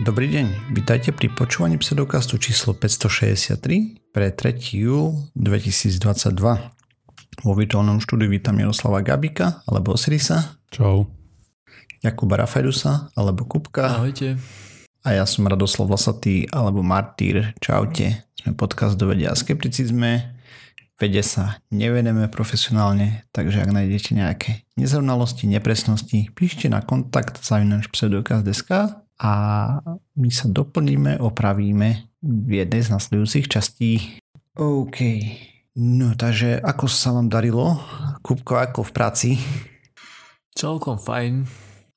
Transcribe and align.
Dobrý 0.00 0.32
deň, 0.32 0.72
vítajte 0.72 1.12
pri 1.12 1.28
počúvaní 1.28 1.76
pseudokastu 1.76 2.40
číslo 2.40 2.72
563 2.72 4.00
pre 4.16 4.32
3. 4.32 4.56
júl 4.80 5.28
2022. 5.36 6.40
Vo 7.44 7.52
virtuálnom 7.52 8.00
štúdiu 8.00 8.32
vítam 8.32 8.56
Jaroslava 8.56 9.04
Gabika 9.04 9.60
alebo 9.68 9.92
Osirisa. 9.92 10.56
Čau. 10.72 11.04
Jakuba 12.00 12.40
Rafajdusa 12.40 13.12
alebo 13.12 13.44
Kupka. 13.44 14.00
Ahojte. 14.00 14.40
A 15.04 15.20
ja 15.20 15.28
som 15.28 15.44
Radoslav 15.44 15.92
Vlasatý 15.92 16.48
alebo 16.48 16.80
Martýr. 16.80 17.52
Čaute. 17.60 18.24
Sme 18.40 18.56
podcast 18.56 18.96
do 18.96 19.04
vedia 19.04 19.28
a 19.28 19.36
skepticizme. 19.36 20.32
Vede 20.96 21.20
sa 21.20 21.60
nevedeme 21.68 22.24
profesionálne, 22.32 23.28
takže 23.36 23.60
ak 23.60 23.68
nájdete 23.68 24.16
nejaké 24.16 24.64
nezrovnalosti, 24.80 25.44
nepresnosti, 25.44 26.32
píšte 26.32 26.72
na 26.72 26.80
kontakt 26.80 27.44
zavinač 27.44 27.92
pseudokaz.sk 27.92 28.96
a 29.20 29.32
my 30.16 30.30
sa 30.32 30.48
doplníme, 30.48 31.20
opravíme 31.20 32.08
v 32.24 32.50
jednej 32.64 32.80
z 32.80 32.88
nasledujúcich 32.88 33.52
častí. 33.52 34.16
OK. 34.56 34.98
No 35.76 36.16
takže 36.16 36.56
ako 36.56 36.88
sa 36.88 37.12
vám 37.12 37.28
darilo? 37.28 37.76
Kupko, 38.24 38.56
ako 38.56 38.80
v 38.88 38.92
práci? 38.96 39.30
Celkom 40.56 40.96
fajn. 40.96 41.44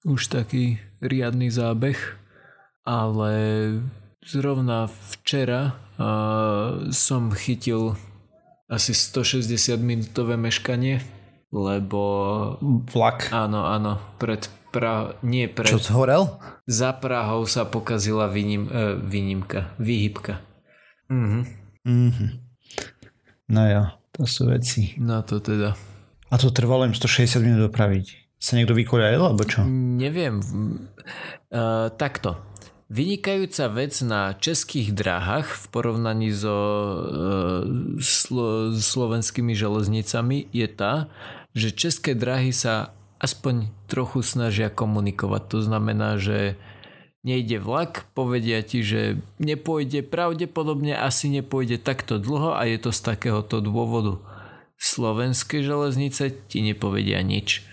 Už 0.04 0.28
taký 0.28 0.84
riadny 1.00 1.48
zábeh. 1.48 1.98
Ale 2.84 3.34
zrovna 4.20 4.92
včera 4.92 5.80
uh, 5.96 6.92
som 6.92 7.32
chytil 7.32 7.96
asi 8.68 8.92
160 8.92 9.80
minútové 9.80 10.36
meškanie, 10.36 11.00
lebo... 11.54 12.02
Vlak. 12.90 13.30
Áno, 13.30 13.70
áno, 13.70 14.02
pred 14.18 14.50
pra, 14.74 15.14
nie 15.22 15.46
pre... 15.46 15.70
Čo 15.70 15.78
zhorel? 15.78 16.26
Za 16.66 16.98
Prahou 16.98 17.46
sa 17.46 17.70
pokazila 17.70 18.26
výnim, 18.26 18.66
e, 18.66 18.98
výnimka, 18.98 19.78
výhybka. 19.78 20.42
Mhm. 21.14 21.42
Mhm. 21.86 22.28
No 23.54 23.62
jo, 23.70 23.84
to 24.18 24.26
sú 24.26 24.50
veci. 24.50 24.98
No 24.98 25.22
to 25.22 25.38
teda. 25.38 25.78
A 26.34 26.36
to 26.42 26.50
trvalo 26.50 26.90
im 26.90 26.98
160 26.98 27.46
minút 27.46 27.70
dopraviť. 27.70 28.26
Sa 28.42 28.58
niekto 28.58 28.74
vykoľajil, 28.74 29.22
alebo 29.22 29.44
čo? 29.46 29.62
Neviem. 29.70 30.42
Uh, 31.54 31.94
takto. 31.96 32.42
Vynikajúca 32.92 33.72
vec 33.72 33.94
na 34.04 34.36
českých 34.36 34.92
dráhach 34.92 35.48
v 35.48 35.66
porovnaní 35.72 36.34
so 36.34 36.52
uh, 36.52 37.64
slo- 38.04 38.76
slovenskými 38.76 39.56
železnicami 39.56 40.52
je 40.52 40.68
tá, 40.68 41.08
že 41.54 41.74
české 41.74 42.18
dráhy 42.18 42.52
sa 42.54 42.94
aspoň 43.22 43.72
trochu 43.88 44.20
snažia 44.26 44.68
komunikovať. 44.68 45.42
To 45.54 45.60
znamená, 45.64 46.20
že 46.20 46.60
nejde 47.24 47.58
vlak, 47.64 48.12
povedia 48.12 48.60
ti, 48.60 48.84
že 48.84 49.24
nepôjde, 49.40 50.04
pravdepodobne 50.04 50.92
asi 50.92 51.32
nepôjde 51.32 51.80
takto 51.80 52.20
dlho 52.20 52.52
a 52.52 52.68
je 52.68 52.78
to 52.84 52.92
z 52.92 53.00
takéhoto 53.00 53.64
dôvodu. 53.64 54.20
Slovenské 54.76 55.64
železnice 55.64 56.36
ti 56.52 56.60
nepovedia 56.60 57.24
nič. 57.24 57.64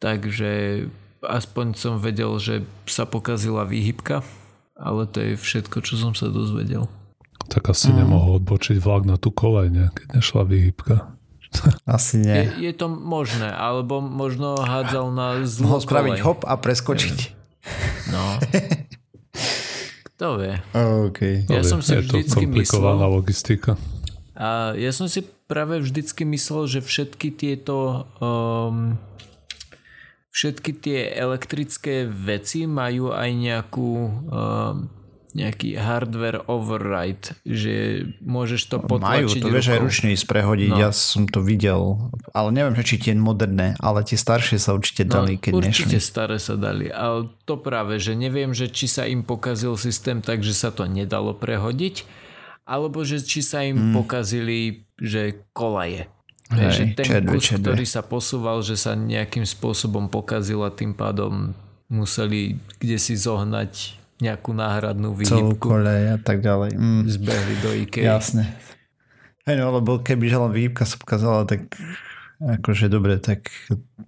Takže 0.00 0.86
aspoň 1.20 1.66
som 1.76 1.94
vedel, 2.00 2.32
že 2.40 2.64
sa 2.88 3.04
pokazila 3.04 3.68
výhybka, 3.68 4.24
ale 4.72 5.04
to 5.04 5.20
je 5.20 5.32
všetko, 5.36 5.84
čo 5.84 6.00
som 6.00 6.12
sa 6.16 6.32
dozvedel. 6.32 6.88
Tak 7.52 7.68
asi 7.68 7.92
mm. 7.92 8.06
nemohol 8.06 8.40
odbočiť 8.40 8.80
vlak 8.80 9.04
na 9.04 9.20
tú 9.20 9.28
kolej, 9.34 9.68
keď 9.92 10.06
nešla 10.16 10.42
výhybka. 10.48 11.17
Asi 11.96 12.20
nie. 12.20 12.48
Je, 12.58 12.70
je 12.70 12.72
to 12.76 12.88
možné, 12.88 13.48
alebo 13.48 14.00
možno 14.00 14.60
hádzal 14.60 15.12
na 15.12 15.28
zlú 15.44 15.76
Mohol 15.78 15.82
spraviť 15.84 16.16
hop 16.24 16.40
a 16.44 16.54
preskočiť. 16.56 17.18
No. 18.08 18.40
Kto 20.16 20.40
vie. 20.40 20.56
Okay. 21.12 21.44
Ja 21.52 21.60
som 21.60 21.84
si 21.84 21.92
je 21.92 22.00
vždycky 22.00 22.48
to 22.48 22.48
komplikovaná 22.48 23.04
myslel, 23.04 23.12
logistika. 23.20 23.70
A 24.32 24.72
ja 24.72 24.88
som 24.88 25.04
si 25.04 25.20
práve 25.44 25.76
vždycky 25.84 26.24
myslel, 26.24 26.64
že 26.64 26.80
všetky 26.80 27.28
tieto 27.36 28.08
um, 28.16 28.96
všetky 30.32 30.70
tie 30.80 31.12
elektrické 31.12 32.08
veci 32.08 32.64
majú 32.64 33.12
aj 33.12 33.30
nejakú 33.36 33.90
um, 33.92 34.88
nejaký 35.38 35.78
hardware 35.78 36.42
override, 36.50 37.38
že 37.46 38.04
môžeš 38.18 38.66
to 38.66 38.76
potlačiť 38.82 39.38
Majú, 39.38 39.46
to 39.46 39.54
vieš 39.54 39.68
aj 39.70 39.80
ručne 39.80 40.08
ísť 40.10 40.26
prehodiť, 40.26 40.70
no. 40.74 40.82
ja 40.82 40.90
som 40.90 41.30
to 41.30 41.38
videl, 41.38 42.10
ale 42.34 42.50
neviem, 42.50 42.74
či 42.82 42.98
tie 42.98 43.14
moderné, 43.14 43.78
ale 43.78 44.02
tie 44.02 44.18
staršie 44.18 44.58
sa 44.58 44.74
určite 44.74 45.06
no, 45.06 45.22
dali, 45.22 45.38
keď 45.38 45.52
určite 45.54 46.02
nešli. 46.02 46.10
staré 46.10 46.36
sa 46.42 46.58
dali, 46.58 46.90
ale 46.90 47.30
to 47.46 47.54
práve, 47.54 48.02
že 48.02 48.18
neviem, 48.18 48.50
že 48.50 48.66
či 48.66 48.90
sa 48.90 49.06
im 49.06 49.22
pokazil 49.22 49.78
systém 49.78 50.18
tak, 50.18 50.42
že 50.42 50.58
sa 50.58 50.74
to 50.74 50.82
nedalo 50.90 51.30
prehodiť, 51.38 52.02
alebo 52.66 53.06
že 53.06 53.22
či 53.22 53.40
sa 53.40 53.62
im 53.62 53.78
hmm. 53.78 53.94
pokazili, 53.94 54.84
že 54.98 55.46
kolaje. 55.54 56.10
Hej, 56.48 56.68
že 56.72 56.84
ten 56.96 57.06
čedve, 57.06 57.36
kus, 57.36 57.52
čedve. 57.52 57.60
ktorý 57.60 57.84
sa 57.84 58.00
posúval, 58.00 58.64
že 58.64 58.80
sa 58.80 58.96
nejakým 58.96 59.44
spôsobom 59.44 60.08
pokazil 60.08 60.64
a 60.64 60.72
tým 60.72 60.96
pádom 60.96 61.52
museli 61.88 62.60
kde 62.80 62.96
si 63.00 63.16
zohnať 63.16 63.96
nejakú 64.18 64.50
náhradnú 64.50 65.14
výhybku. 65.14 65.58
kolej 65.58 66.14
a 66.14 66.18
tak 66.18 66.42
ďalej. 66.42 66.74
Mm. 66.74 67.02
Zbehli 67.06 67.54
do 67.62 67.70
IKEA. 67.74 68.18
Jasne. 68.18 68.44
Hej 69.46 69.62
no, 69.62 69.72
lebo 69.72 70.02
keby 70.02 70.28
žela 70.28 70.50
výhybka 70.50 70.84
sa 70.84 70.98
pokazala, 71.00 71.48
tak 71.48 71.72
akože 72.42 72.90
dobre, 72.90 73.18
tak 73.18 73.48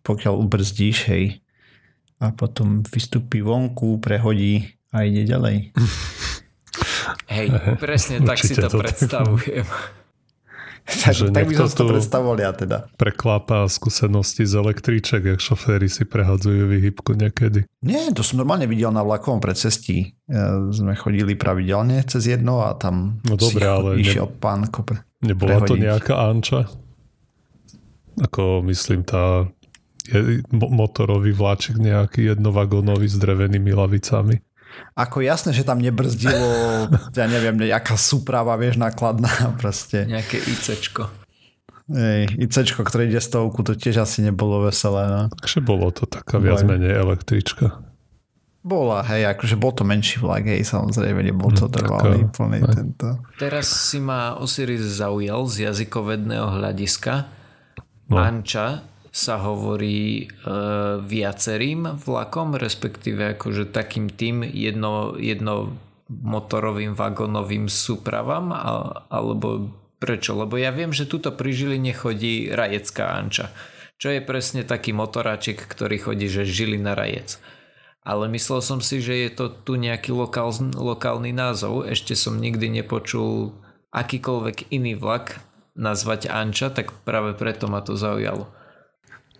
pokiaľ 0.04 0.36
ubrzdíš, 0.36 1.08
hej, 1.10 1.40
a 2.20 2.36
potom 2.36 2.84
vystúpi 2.84 3.40
vonku, 3.40 3.96
prehodí 3.98 4.76
a 4.92 5.08
ide 5.08 5.24
ďalej. 5.24 5.56
Hej, 7.30 7.48
presne 7.78 8.22
tak 8.22 8.38
si 8.38 8.54
to, 8.54 8.68
to 8.68 8.78
predstavujem. 8.78 9.64
Tak 9.64 9.98
tak, 11.06 11.14
tak 11.30 11.44
by 11.46 11.54
som 11.54 11.68
to 11.70 11.84
predstavoval 11.86 12.36
ja 12.38 12.50
teda. 12.50 12.90
Preklápa 12.98 13.64
skúsenosti 13.70 14.44
z 14.44 14.58
elektríček, 14.58 15.22
jak 15.36 15.40
šoféry 15.40 15.86
si 15.86 16.02
prehadzujú 16.02 16.66
vyhybku 16.66 17.14
niekedy. 17.14 17.64
Nie, 17.86 18.10
to 18.10 18.26
som 18.26 18.42
normálne 18.42 18.66
videl 18.66 18.90
na 18.90 19.06
vlakovom 19.06 19.38
predcestí. 19.38 20.18
Ja, 20.26 20.58
sme 20.74 20.98
chodili 20.98 21.38
pravidelne 21.38 22.02
cez 22.06 22.26
jedno 22.26 22.66
a 22.66 22.74
tam 22.74 23.22
no 23.22 23.34
dobré, 23.38 23.64
ale 23.66 23.90
išiel 24.02 24.26
ne, 24.26 24.36
pán 24.36 24.66
kopr. 24.68 25.00
Nebola 25.22 25.62
prehodiť. 25.62 25.70
to 25.70 25.74
nejaká 25.78 26.14
Anča? 26.16 26.60
Ako 28.20 28.60
myslím 28.66 29.06
tá 29.06 29.48
je, 30.10 30.42
motorový 30.50 31.30
vláčik 31.30 31.78
nejaký 31.78 32.34
jednovagónový 32.34 33.06
s 33.06 33.16
drevenými 33.20 33.70
lavicami. 33.70 34.40
Ako 34.94 35.22
jasné, 35.22 35.54
že 35.54 35.66
tam 35.66 35.78
nebrzdilo, 35.78 36.86
ja 37.18 37.26
neviem, 37.26 37.56
nejaká 37.56 37.94
súprava, 37.96 38.54
vieš, 38.58 38.76
nákladná 38.76 39.30
proste. 39.60 40.04
Nejaké 40.06 40.40
ICčko. 40.40 41.08
Ej, 41.90 42.38
ICčko, 42.38 42.86
ktoré 42.86 43.10
ide 43.10 43.18
stovku, 43.18 43.66
to 43.66 43.74
tiež 43.74 44.06
asi 44.06 44.22
nebolo 44.22 44.62
veselé. 44.70 45.10
No. 45.10 45.20
Takže 45.42 45.58
bolo 45.58 45.90
to 45.90 46.06
taká 46.06 46.38
viac 46.38 46.62
menej 46.62 46.94
električka. 46.94 47.82
Bola, 48.60 49.00
hej, 49.08 49.24
akože 49.24 49.56
bol 49.56 49.72
to 49.72 49.88
menší 49.88 50.20
vlak, 50.20 50.44
hej, 50.44 50.62
samozrejme, 50.68 51.24
nebol 51.24 51.48
to 51.48 51.66
hm, 51.66 51.72
trvalý 51.72 52.18
plný 52.28 52.60
tento. 52.68 53.24
Teraz 53.40 53.72
si 53.72 53.98
ma 53.98 54.36
Osiris 54.36 55.00
zaujal 55.00 55.48
z 55.48 55.72
jazykovedného 55.72 56.60
hľadiska. 56.60 57.24
No. 58.12 58.20
Anča 58.20 58.89
sa 59.10 59.42
hovorí 59.42 60.24
e, 60.24 60.24
viacerým 61.02 61.98
vlakom, 61.98 62.54
respektíve 62.54 63.34
akože 63.34 63.74
takým 63.74 64.06
tým 64.06 64.46
jedno, 64.46 65.18
jedno 65.18 65.74
motorovým 66.10 66.94
vagónovým 66.94 67.66
súpravám, 67.66 68.54
alebo 69.10 69.74
prečo? 69.98 70.38
Lebo 70.38 70.58
ja 70.58 70.70
viem, 70.70 70.94
že 70.94 71.10
tuto 71.10 71.34
pri 71.34 71.50
Žiline 71.50 71.94
chodí 71.94 72.50
rajecká 72.50 73.18
Anča, 73.18 73.50
čo 73.98 74.14
je 74.14 74.22
presne 74.22 74.62
taký 74.62 74.94
motoráčik, 74.94 75.58
ktorý 75.58 75.98
chodí, 75.98 76.26
že 76.30 76.46
Žilina 76.46 76.94
rajec. 76.94 77.38
Ale 78.00 78.32
myslel 78.32 78.64
som 78.64 78.80
si, 78.80 79.02
že 79.04 79.28
je 79.28 79.30
to 79.30 79.52
tu 79.52 79.76
nejaký 79.76 80.16
lokál, 80.16 80.50
lokálny 80.72 81.36
názov. 81.36 81.84
Ešte 81.84 82.16
som 82.16 82.40
nikdy 82.40 82.80
nepočul 82.80 83.52
akýkoľvek 83.92 84.72
iný 84.72 84.96
vlak 84.96 85.44
nazvať 85.76 86.32
Anča, 86.32 86.72
tak 86.72 86.94
práve 87.04 87.36
preto 87.36 87.68
ma 87.68 87.84
to 87.84 87.94
zaujalo. 87.94 88.48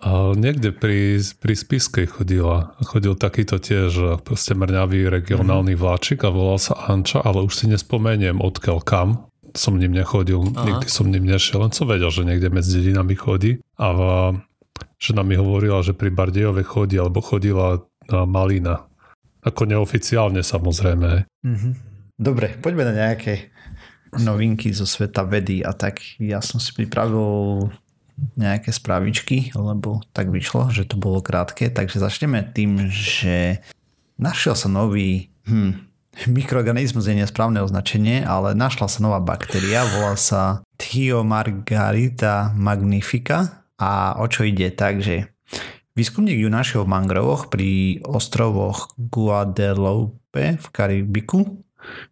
A 0.01 0.33
niekde 0.33 0.73
pri, 0.73 1.21
pri 1.21 1.55
Spiskej 1.55 2.09
chodila. 2.09 2.73
Chodil 2.81 3.13
takýto 3.21 3.61
tiež 3.61 4.21
proste 4.25 4.57
mrňavý 4.57 5.13
regionálny 5.13 5.77
mm-hmm. 5.77 5.85
vláčik 5.85 6.25
a 6.25 6.33
volal 6.33 6.57
sa 6.57 6.73
Anča, 6.89 7.21
ale 7.21 7.45
už 7.45 7.53
si 7.53 7.65
nespomeniem 7.69 8.41
odkiaľ 8.41 8.81
kam. 8.81 9.29
Som 9.53 9.77
ním 9.77 9.93
nechodil, 9.93 10.41
Aha. 10.41 10.63
nikdy 10.63 10.87
som 10.89 11.11
ním 11.11 11.27
nešiel, 11.27 11.67
len 11.67 11.75
som 11.75 11.85
vedel, 11.85 12.09
že 12.09 12.23
niekde 12.25 12.49
medzi 12.49 12.81
dedinami 12.81 13.19
chodí. 13.19 13.61
A 13.77 13.87
žena 14.97 15.21
mi 15.21 15.37
hovorila, 15.37 15.85
že 15.85 15.93
pri 15.93 16.09
Bardejove 16.09 16.65
chodí, 16.65 16.97
alebo 16.97 17.21
chodila 17.21 17.83
na 18.09 18.25
Malina. 18.25 18.89
Ako 19.45 19.69
neoficiálne 19.69 20.41
samozrejme. 20.41 21.29
Mm-hmm. 21.45 21.73
Dobre, 22.21 22.57
poďme 22.61 22.89
na 22.89 22.95
nejaké 22.95 23.53
novinky 24.17 24.75
zo 24.75 24.85
sveta 24.85 25.23
vedy 25.23 25.63
a 25.63 25.71
tak 25.71 26.03
ja 26.19 26.43
som 26.43 26.59
si 26.59 26.75
pripravil 26.75 27.71
nejaké 28.37 28.71
správičky, 28.73 29.53
lebo 29.57 30.05
tak 30.15 30.29
vyšlo, 30.29 30.73
že 30.73 30.89
to 30.89 31.01
bolo 31.01 31.25
krátke. 31.25 31.69
Takže 31.73 32.03
začneme 32.03 32.45
tým, 32.53 32.89
že 32.91 33.65
našiel 34.21 34.55
sa 34.55 34.69
nový 34.69 35.33
hm, 35.49 35.91
mikroorganizmus 36.27 37.07
je 37.07 37.17
nesprávne 37.17 37.63
označenie, 37.63 38.27
ale 38.27 38.53
našla 38.53 38.91
sa 38.91 39.01
nová 39.01 39.23
baktéria, 39.23 39.87
volá 39.87 40.19
sa 40.19 40.61
Thiomargarita 40.77 42.53
magnifica 42.53 43.65
a 43.81 44.19
o 44.19 44.27
čo 44.29 44.45
ide? 44.45 44.69
Takže 44.75 45.31
výskumník 45.95 46.37
ju 46.43 46.51
našiel 46.53 46.85
v 46.85 46.93
mangrovoch 46.93 47.49
pri 47.49 48.03
ostrovoch 48.05 48.93
Guadeloupe 48.99 50.61
v 50.61 50.67
Karibiku. 50.69 51.65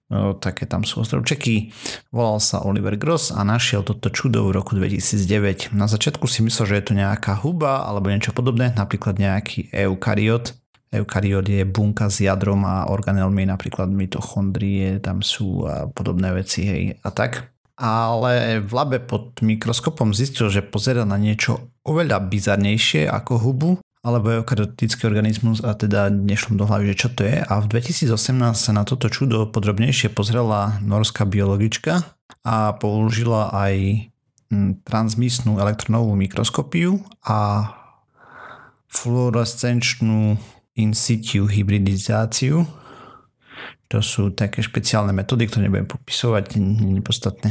No, 0.08 0.32
také 0.32 0.64
tam 0.64 0.82
sú 0.82 1.04
ostrovčeky. 1.04 1.70
Volal 2.08 2.40
sa 2.40 2.64
Oliver 2.64 2.96
Gross 2.96 3.28
a 3.28 3.44
našiel 3.44 3.84
toto 3.84 4.08
čudo 4.08 4.48
v 4.48 4.56
roku 4.56 4.72
2009. 4.72 5.76
Na 5.76 5.84
začiatku 5.84 6.24
si 6.24 6.40
myslel, 6.40 6.64
že 6.64 6.76
je 6.80 6.84
to 6.88 6.94
nejaká 6.96 7.36
huba 7.44 7.84
alebo 7.84 8.08
niečo 8.08 8.32
podobné, 8.32 8.72
napríklad 8.72 9.20
nejaký 9.20 9.68
eukariot. 9.72 10.56
Eukariot 10.88 11.44
je 11.44 11.68
bunka 11.68 12.08
s 12.08 12.24
jadrom 12.24 12.64
a 12.64 12.88
organelmi, 12.88 13.44
napríklad 13.44 13.92
mitochondrie, 13.92 14.96
tam 15.04 15.20
sú 15.20 15.68
a 15.68 15.84
podobné 15.92 16.32
veci, 16.32 16.64
hej, 16.64 16.82
a 17.04 17.12
tak 17.12 17.52
ale 17.78 18.58
v 18.58 18.70
labe 18.74 18.98
pod 18.98 19.38
mikroskopom 19.38 20.10
zistil, 20.10 20.50
že 20.50 20.66
pozera 20.66 21.06
na 21.06 21.14
niečo 21.14 21.70
oveľa 21.86 22.26
bizarnejšie 22.26 23.06
ako 23.06 23.32
hubu 23.38 23.70
alebo 24.02 24.42
eukaryotický 24.42 25.04
organizmus 25.10 25.60
a 25.62 25.74
teda 25.74 26.08
nešlo 26.08 26.54
do 26.54 26.64
hlavy, 26.64 26.94
že 26.94 27.06
čo 27.06 27.08
to 27.12 27.26
je. 27.26 27.42
A 27.42 27.54
v 27.58 27.66
2018 27.70 28.14
sa 28.54 28.70
na 28.70 28.86
toto 28.86 29.10
čudo 29.10 29.50
podrobnejšie 29.50 30.14
pozrela 30.14 30.78
norská 30.82 31.26
biologička 31.26 32.06
a 32.46 32.78
použila 32.78 33.50
aj 33.50 33.74
hm, 34.54 34.86
transmisnú 34.86 35.58
elektronovú 35.58 36.14
mikroskopiu 36.14 37.02
a 37.26 37.72
fluorescenčnú 38.88 40.38
in 40.78 40.94
situ 40.94 41.44
hybridizáciu 41.44 42.64
to 43.88 44.04
sú 44.04 44.36
také 44.36 44.60
špeciálne 44.60 45.16
metódy, 45.16 45.48
ktoré 45.48 45.66
nebudem 45.66 45.88
popisovať, 45.88 46.60
nie 46.60 47.00
je 47.00 47.04
podstatné. 47.04 47.48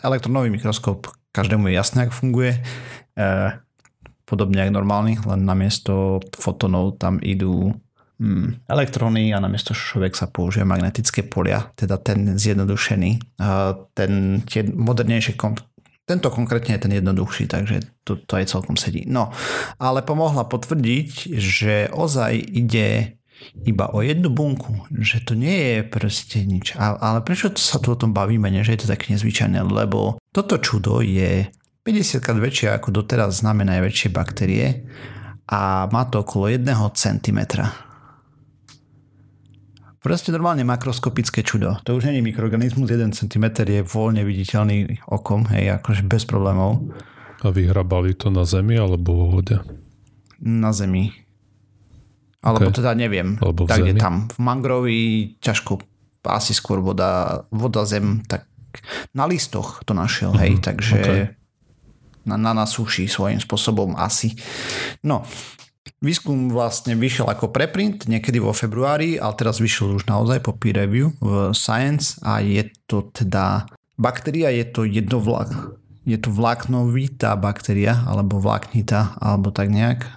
Elektronový 0.00 0.48
mikroskop, 0.48 1.12
každému 1.36 1.68
je 1.68 1.76
jasné, 1.76 2.08
ako 2.08 2.14
funguje. 2.24 2.56
Podobne 4.28 4.68
ako 4.68 4.76
normálny, 4.76 5.16
len 5.24 5.48
namiesto 5.48 6.20
fotonov 6.36 7.00
tam 7.00 7.16
idú 7.24 7.72
hmm, 8.20 8.68
elektróny 8.68 9.32
a 9.32 9.40
namiesto 9.40 9.72
šovek 9.72 10.12
sa 10.12 10.28
použije 10.28 10.68
magnetické 10.68 11.24
polia, 11.24 11.72
teda 11.72 11.96
ten 11.96 12.36
zjednodušený. 12.36 13.40
Ten, 13.96 14.12
tie 14.44 14.62
modernejšie 14.68 15.32
komp- 15.40 15.64
tento 16.08 16.32
konkrétne 16.32 16.76
je 16.76 16.88
ten 16.88 16.92
jednoduchší, 16.96 17.52
takže 17.52 17.84
to, 18.00 18.16
to 18.16 18.40
aj 18.40 18.48
celkom 18.48 18.80
sedí. 18.80 19.04
No, 19.04 19.28
ale 19.76 20.00
pomohla 20.00 20.48
potvrdiť, 20.48 21.36
že 21.36 21.92
ozaj 21.92 22.32
ide 22.40 23.20
iba 23.62 23.92
o 23.92 24.02
jednu 24.02 24.32
bunku, 24.32 24.88
že 24.98 25.22
to 25.22 25.36
nie 25.36 25.54
je 25.54 25.78
proste 25.86 26.42
nič. 26.42 26.74
Ale 26.80 27.22
prečo 27.22 27.52
sa 27.54 27.78
tu 27.78 27.94
o 27.94 28.00
tom 28.00 28.10
bavíme, 28.16 28.50
nie? 28.50 28.64
že 28.64 28.74
je 28.74 28.80
to 28.82 28.92
také 28.92 29.14
nezvyčajné? 29.14 29.62
Lebo 29.62 30.18
toto 30.32 30.58
čudo 30.58 31.04
je 31.04 31.46
50 31.88 32.20
krát 32.20 32.36
väčšie 32.36 32.68
ako 32.76 33.00
doteraz 33.00 33.40
známe 33.40 33.64
najväčšie 33.64 34.12
baktérie 34.12 34.84
a 35.48 35.88
má 35.88 36.04
to 36.12 36.20
okolo 36.20 36.52
1 36.52 36.68
cm. 36.92 37.40
Proste 40.04 40.28
normálne 40.28 40.68
makroskopické 40.68 41.40
čudo. 41.40 41.80
To 41.88 41.96
už 41.96 42.12
je 42.12 42.20
mikroorganizmus, 42.20 42.92
1 42.92 43.16
cm 43.16 43.44
je 43.64 43.80
voľne 43.80 44.20
viditeľný 44.20 45.00
okom, 45.08 45.48
hej, 45.48 45.80
akože 45.80 46.04
bez 46.04 46.28
problémov. 46.28 46.92
A 47.40 47.48
vyhrabali 47.48 48.12
to 48.12 48.28
na 48.28 48.44
zemi 48.44 48.76
alebo 48.76 49.24
vo 49.24 49.40
vode? 49.40 49.56
Na 50.44 50.76
zemi 50.76 51.08
alebo 52.44 52.68
okay. 52.68 52.84
teda 52.84 52.92
neviem. 52.92 53.40
Alebo 53.40 53.64
tak 53.64 53.82
je 53.82 53.96
tam. 53.96 54.28
V 54.28 54.38
mangrovi 54.38 54.98
ťažko, 55.40 55.80
asi 56.28 56.52
skôr 56.52 56.84
voda, 56.84 57.42
voda 57.48 57.82
zem, 57.88 58.22
tak 58.28 58.46
na 59.16 59.24
listoch 59.26 59.82
to 59.88 59.96
našiel, 59.96 60.36
uh-huh. 60.36 60.44
hej, 60.44 60.52
mhm. 60.60 60.62
takže 60.62 61.00
okay. 61.00 61.37
Na, 62.28 62.36
na, 62.36 62.52
na 62.52 62.66
suši 62.68 63.08
svojím 63.08 63.40
spôsobom 63.40 63.96
asi. 63.96 64.36
No, 65.00 65.24
výskum 66.04 66.52
vlastne 66.52 66.94
vyšiel 66.94 67.26
ako 67.26 67.50
preprint 67.50 68.06
niekedy 68.06 68.38
vo 68.38 68.52
februári, 68.52 69.16
ale 69.16 69.34
teraz 69.34 69.58
vyšiel 69.58 69.98
už 69.98 70.04
naozaj 70.06 70.44
po 70.44 70.52
peer 70.54 70.84
review 70.84 71.16
v 71.18 71.50
Science 71.56 72.20
a 72.22 72.44
je 72.44 72.68
to 72.86 73.08
teda 73.10 73.66
baktéria, 73.98 74.52
je 74.54 74.68
to 74.68 74.86
jednovlak, 74.86 75.50
je 76.06 76.16
to 76.16 76.30
vláknovitá 76.30 77.34
baktéria, 77.36 78.06
alebo 78.06 78.40
vláknita, 78.40 79.18
alebo 79.18 79.50
tak 79.50 79.68
nejak 79.68 80.08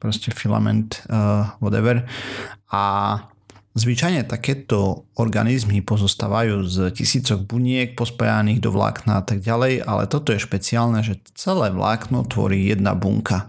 proste 0.00 0.32
filament, 0.32 1.04
uh, 1.12 1.52
whatever. 1.60 2.06
A 2.72 2.82
zvyčajne 3.80 4.28
takéto 4.28 5.08
organizmy 5.16 5.80
pozostávajú 5.80 6.68
z 6.68 6.76
tisícok 6.92 7.48
buniek 7.48 7.96
pospájaných 7.96 8.60
do 8.60 8.68
vlákna 8.76 9.20
a 9.20 9.24
tak 9.24 9.40
ďalej, 9.40 9.80
ale 9.80 10.04
toto 10.04 10.36
je 10.36 10.44
špeciálne, 10.44 11.00
že 11.00 11.16
celé 11.32 11.72
vlákno 11.72 12.28
tvorí 12.28 12.68
jedna 12.68 12.92
bunka. 12.92 13.48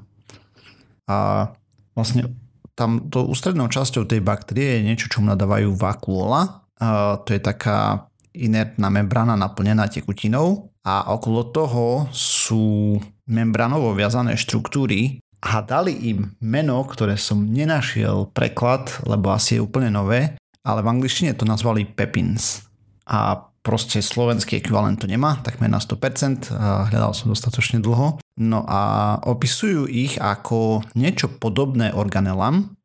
A 1.12 1.52
vlastne 1.92 2.32
tam 2.80 3.12
to 3.12 3.28
ústrednou 3.28 3.68
časťou 3.68 4.08
tej 4.08 4.24
baktérie 4.24 4.80
je 4.80 4.88
niečo, 4.88 5.12
čo 5.12 5.20
nadávajú 5.20 5.76
vakuola. 5.76 6.64
A 6.80 7.20
to 7.22 7.36
je 7.36 7.42
taká 7.44 8.08
inertná 8.32 8.88
membrána 8.88 9.36
naplnená 9.36 9.92
tekutinou 9.92 10.72
a 10.88 11.12
okolo 11.14 11.52
toho 11.52 12.08
sú 12.16 12.98
membranovo 13.28 13.94
viazané 13.94 14.40
štruktúry, 14.40 15.22
a 15.42 15.66
dali 15.66 16.14
im 16.14 16.38
meno, 16.38 16.86
ktoré 16.86 17.18
som 17.18 17.50
nenašiel 17.50 18.30
preklad, 18.30 18.94
lebo 19.10 19.34
asi 19.34 19.58
je 19.58 19.66
úplne 19.66 19.90
nové, 19.90 20.38
ale 20.62 20.86
v 20.86 20.92
angličtine 20.94 21.34
to 21.34 21.50
nazvali 21.50 21.90
Pepins. 21.90 22.70
A 23.10 23.50
proste 23.66 24.02
slovenský 24.02 24.62
ekvivalent 24.62 25.02
to 25.02 25.10
nemá, 25.10 25.42
takmer 25.42 25.70
na 25.70 25.82
100%, 25.82 26.54
a 26.54 26.86
hľadal 26.90 27.14
som 27.18 27.34
dostatočne 27.34 27.82
dlho. 27.82 28.22
No 28.38 28.60
a 28.70 28.82
opisujú 29.26 29.90
ich 29.90 30.22
ako 30.22 30.86
niečo 30.94 31.30
podobné 31.42 31.90
organelam, 31.94 32.78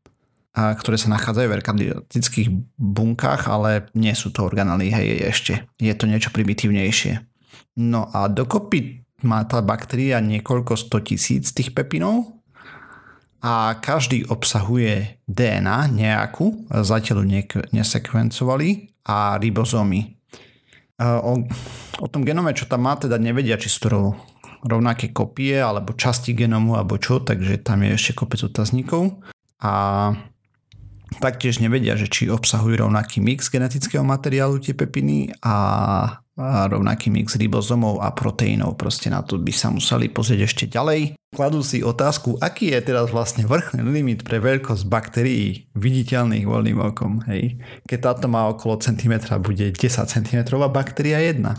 a 0.56 0.72
ktoré 0.72 0.96
sa 0.96 1.12
nachádzajú 1.12 1.46
v 1.52 1.56
erkadiotických 1.60 2.48
bunkách, 2.80 3.44
ale 3.52 3.92
nie 3.92 4.16
sú 4.16 4.32
to 4.32 4.40
organely, 4.40 4.88
hej, 4.88 5.28
ešte. 5.28 5.68
Je 5.76 5.92
to 5.92 6.08
niečo 6.08 6.32
primitívnejšie. 6.32 7.20
No 7.76 8.08
a 8.08 8.32
dokopy 8.32 9.04
má 9.20 9.44
tá 9.44 9.60
baktéria 9.60 10.16
niekoľko 10.24 10.80
100 10.80 11.08
tisíc 11.12 11.52
tých 11.52 11.76
pepinov, 11.76 12.35
a 13.46 13.78
každý 13.78 14.26
obsahuje 14.26 15.22
DNA 15.30 15.94
nejakú, 15.94 16.66
zatiaľ 16.82 17.22
nesekvencovali 17.70 18.98
a 19.06 19.38
ribozómy. 19.38 20.18
O, 20.98 21.46
o 22.02 22.06
tom 22.10 22.26
genome, 22.26 22.50
čo 22.58 22.66
tam 22.66 22.90
má, 22.90 22.98
teda 22.98 23.22
nevedia, 23.22 23.54
či 23.54 23.70
sú 23.70 23.78
to 23.86 24.18
rovnaké 24.66 25.14
kopie 25.14 25.62
alebo 25.62 25.94
časti 25.94 26.34
genomu 26.34 26.74
alebo 26.74 26.98
čo, 26.98 27.22
takže 27.22 27.62
tam 27.62 27.86
je 27.86 27.94
ešte 27.94 28.18
kopec 28.18 28.42
otáznikov. 28.42 29.22
A 29.62 30.10
taktiež 31.22 31.62
nevedia, 31.62 31.94
že 31.94 32.10
či 32.10 32.26
obsahujú 32.26 32.82
rovnaký 32.82 33.22
mix 33.22 33.46
genetického 33.46 34.02
materiálu 34.02 34.58
tie 34.58 34.74
pepiny 34.74 35.30
a 35.46 35.54
rovnaký 36.38 37.08
mix 37.08 37.34
ribozomov 37.40 38.04
a 38.04 38.12
proteínov. 38.12 38.76
Proste 38.76 39.08
na 39.08 39.24
to 39.24 39.40
by 39.40 39.52
sa 39.52 39.72
museli 39.72 40.12
pozrieť 40.12 40.40
ešte 40.44 40.64
ďalej. 40.68 41.16
Kladú 41.32 41.64
si 41.64 41.80
otázku, 41.80 42.36
aký 42.38 42.76
je 42.76 42.80
teraz 42.84 43.08
vlastne 43.08 43.48
vrchný 43.48 43.82
limit 43.82 44.22
pre 44.22 44.40
veľkosť 44.40 44.84
baktérií 44.86 45.68
viditeľných 45.72 46.44
voľným 46.44 46.78
okom. 46.80 47.24
Hej. 47.28 47.60
Keď 47.88 47.98
táto 47.98 48.26
má 48.28 48.46
okolo 48.52 48.76
centimetra, 48.80 49.40
bude 49.40 49.72
10 49.72 49.76
cm 50.06 50.40
baktéria 50.68 51.24
jedna. 51.24 51.56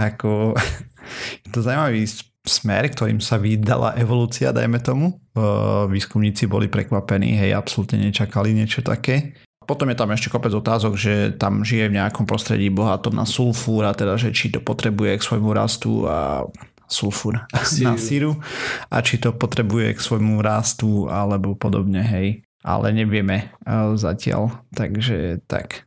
Ako, 0.00 0.56
je 1.44 1.48
to 1.52 1.60
zaujímavý 1.60 2.08
smer, 2.46 2.88
ktorým 2.88 3.18
sa 3.18 3.36
vydala 3.36 3.98
evolúcia, 3.98 4.54
dajme 4.54 4.78
tomu. 4.80 5.18
Výskumníci 5.90 6.46
boli 6.46 6.70
prekvapení, 6.70 7.36
hej, 7.36 7.52
absolútne 7.52 8.00
nečakali 8.00 8.54
niečo 8.54 8.80
také. 8.80 9.36
Potom 9.66 9.90
je 9.90 9.98
tam 9.98 10.14
ešte 10.14 10.30
kopec 10.30 10.54
otázok, 10.54 10.94
že 10.94 11.34
tam 11.34 11.66
žije 11.66 11.90
v 11.90 11.98
nejakom 11.98 12.22
prostredí 12.22 12.70
bohatom 12.70 13.18
na 13.18 13.26
sulfúr 13.26 13.90
a 13.90 13.92
teda, 13.92 14.14
že 14.14 14.30
či 14.30 14.54
to 14.54 14.62
potrebuje 14.62 15.18
k 15.18 15.26
svojmu 15.26 15.50
rastu 15.50 16.06
a 16.06 16.46
sulfúr 16.86 17.42
na 17.82 17.98
síru 17.98 18.38
a 18.94 19.02
či 19.02 19.18
to 19.18 19.34
potrebuje 19.34 19.98
k 19.98 20.00
svojmu 20.00 20.38
rastu 20.38 21.10
alebo 21.10 21.58
podobne, 21.58 21.98
hej. 22.06 22.46
Ale 22.62 22.94
nevieme 22.94 23.50
zatiaľ, 23.98 24.62
takže 24.70 25.42
tak. 25.50 25.86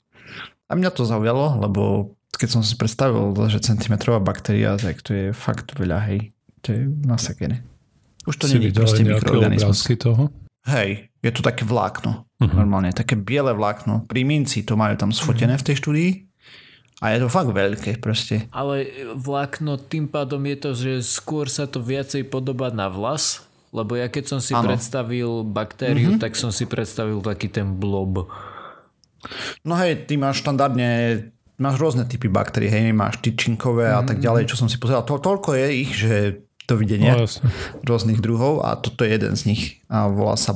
A 0.67 0.75
mňa 0.75 0.91
to 0.91 1.07
zaujalo, 1.07 1.59
lebo 1.59 2.13
keď 2.36 2.59
som 2.59 2.62
si 2.63 2.75
predstavil, 2.79 3.36
že 3.48 3.63
centimetrová 3.63 4.19
baktéria, 4.19 4.79
tak 4.79 5.03
to 5.03 5.12
je 5.12 5.25
fakt 5.31 5.75
veľa, 5.75 6.00
hej. 6.07 6.36
To 6.67 6.75
je 6.75 6.81
masakené. 7.07 7.63
Už 8.27 8.36
to 8.36 8.51
nie 8.51 8.69
je 8.69 8.75
proste 8.75 9.03
mikroorganizmus. 9.07 9.88
toho? 9.95 10.29
Hej, 10.67 11.09
je 11.24 11.31
to 11.31 11.41
také 11.41 11.63
vlákno. 11.63 12.28
Uh-huh. 12.39 12.55
Normálne, 12.55 12.96
také 12.96 13.19
biele 13.19 13.51
vlákno. 13.51 14.08
Pri 14.08 14.24
minci 14.24 14.63
to 14.63 14.79
majú 14.79 14.96
tam 14.96 15.12
sfotené 15.12 15.60
uh-huh. 15.60 15.63
v 15.63 15.67
tej 15.67 15.75
štúdii. 15.84 16.12
A 17.00 17.15
je 17.15 17.24
to 17.24 17.31
fakt 17.31 17.51
veľké 17.51 18.00
proste. 18.03 18.48
Ale 18.51 18.88
vlákno 19.15 19.79
tým 19.79 20.12
pádom 20.12 20.43
je 20.43 20.58
to, 20.60 20.69
že 20.75 20.93
skôr 21.03 21.48
sa 21.48 21.63
to 21.63 21.79
viacej 21.79 22.27
podobá 22.27 22.75
na 22.75 22.91
vlas, 22.91 23.43
lebo 23.72 23.96
ja 23.96 24.12
keď 24.12 24.36
som 24.36 24.39
si 24.43 24.51
ano. 24.51 24.67
predstavil 24.72 25.48
baktériu, 25.48 26.15
uh-huh. 26.15 26.24
tak 26.24 26.36
som 26.36 26.51
si 26.51 26.67
predstavil 26.67 27.24
taký 27.24 27.48
ten 27.48 27.75
blob. 27.75 28.27
No 29.63 29.75
hej, 29.79 30.08
ty 30.08 30.15
máš 30.15 30.43
štandardne 30.43 31.24
máš 31.60 31.75
rôzne 31.75 32.08
typy 32.08 32.31
baktérií, 32.31 32.72
hej, 32.72 32.96
máš 32.96 33.19
tyčinkové 33.19 33.91
a 33.91 34.00
tak 34.01 34.24
ďalej, 34.24 34.48
čo 34.48 34.55
som 34.55 34.72
si 34.72 34.79
pozeral. 34.79 35.03
To, 35.03 35.19
toľko 35.19 35.60
je 35.60 35.67
ich, 35.75 35.91
že 35.91 36.15
dovidenia 36.65 37.19
No, 37.19 37.27
jasne. 37.27 37.51
rôznych 37.84 38.24
druhov 38.24 38.63
a 38.63 38.79
toto 38.79 39.03
je 39.03 39.12
jeden 39.12 39.34
z 39.36 39.43
nich 39.50 39.63
a 39.91 40.08
volá 40.08 40.39
sa 40.39 40.55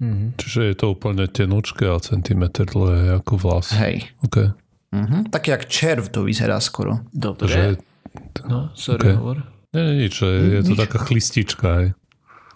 vlaknovity. 0.00 0.36
Čiže 0.36 0.60
je 0.62 0.74
to 0.76 0.86
úplne 0.92 1.24
tenučké 1.26 1.84
a 1.88 1.96
centimetr 1.98 2.68
dlhé 2.68 3.18
ako 3.18 3.32
vlas. 3.40 3.72
Hej. 3.72 4.04
Okay. 4.22 4.52
Mhm. 4.92 5.32
Tak 5.32 5.48
jak 5.48 5.62
červ 5.66 6.08
to 6.08 6.22
vyzerá 6.24 6.60
skoro. 6.60 7.00
Dobre. 7.12 7.46
Takže, 7.48 7.62
No, 8.48 8.72
sorry, 8.72 9.12
Okay. 9.12 9.16
hovor. 9.16 9.36
nie, 9.76 9.82
nie, 9.84 9.94
nič, 10.08 10.14
je, 10.24 10.32
je 10.56 10.62
to 10.64 10.74
taká 10.76 10.96
chlistička. 11.04 11.68
Hej. 11.80 11.88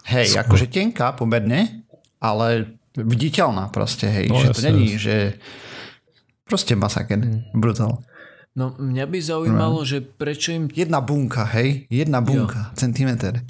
Hej, 0.08 0.28
akože 0.40 0.72
tenká 0.72 1.12
pomerne, 1.12 1.84
ale 2.16 2.64
viditeľná 2.96 3.68
proste, 3.68 4.08
hej. 4.08 4.32
No, 4.32 4.40
že 4.40 4.56
to 4.56 4.60
jasne, 4.60 4.68
není, 4.72 4.96
jasne. 4.96 5.04
že 5.04 5.16
proste 6.48 6.72
masaker. 6.80 7.20
Brutál. 7.52 8.00
No, 8.56 8.72
mňa 8.72 9.04
by 9.04 9.18
zaujímalo, 9.20 9.84
že 9.84 10.00
prečo 10.00 10.50
im... 10.56 10.72
Jedna 10.72 11.04
bunka, 11.04 11.44
hej? 11.54 11.84
Jedna 11.92 12.24
bunka, 12.24 12.72
centimeter. 12.72 13.44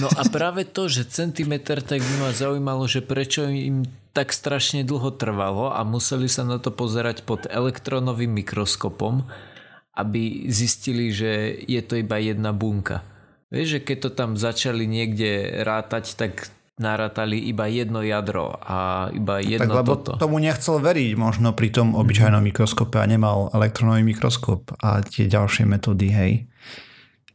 No 0.00 0.08
a 0.08 0.22
práve 0.28 0.64
to, 0.64 0.88
že 0.88 1.08
centimeter, 1.08 1.84
tak 1.84 2.00
by 2.00 2.14
ma 2.22 2.30
zaujímalo, 2.32 2.88
že 2.88 3.04
prečo 3.04 3.44
im 3.44 3.84
tak 4.12 4.32
strašne 4.32 4.84
dlho 4.84 5.16
trvalo 5.16 5.72
a 5.72 5.80
museli 5.84 6.28
sa 6.28 6.44
na 6.44 6.60
to 6.60 6.72
pozerať 6.72 7.24
pod 7.24 7.48
elektronovým 7.48 8.32
mikroskopom, 8.44 9.24
aby 9.96 10.48
zistili, 10.48 11.12
že 11.12 11.60
je 11.68 11.80
to 11.84 12.00
iba 12.00 12.16
jedna 12.20 12.52
bunka. 12.56 13.04
Vieš, 13.52 13.68
že 13.68 13.80
keď 13.84 13.96
to 14.00 14.10
tam 14.16 14.30
začali 14.40 14.88
niekde 14.88 15.60
rátať, 15.64 16.16
tak 16.16 16.48
narátali 16.80 17.36
iba 17.36 17.68
jedno 17.68 18.00
jadro 18.00 18.56
a 18.56 19.08
iba 19.12 19.44
Tak 19.44 19.48
jedno 19.48 19.72
lebo 19.76 19.92
toto. 20.00 20.16
tomu 20.16 20.40
nechcel 20.40 20.80
veriť 20.80 21.12
možno 21.20 21.52
pri 21.52 21.68
tom 21.68 21.92
obyčajnom 21.92 22.40
mikroskope 22.40 22.96
a 22.96 23.04
nemal 23.04 23.52
elektronový 23.52 24.00
mikroskop 24.08 24.72
a 24.80 25.04
tie 25.04 25.28
ďalšie 25.28 25.68
metódy, 25.68 26.08
hej. 26.08 26.32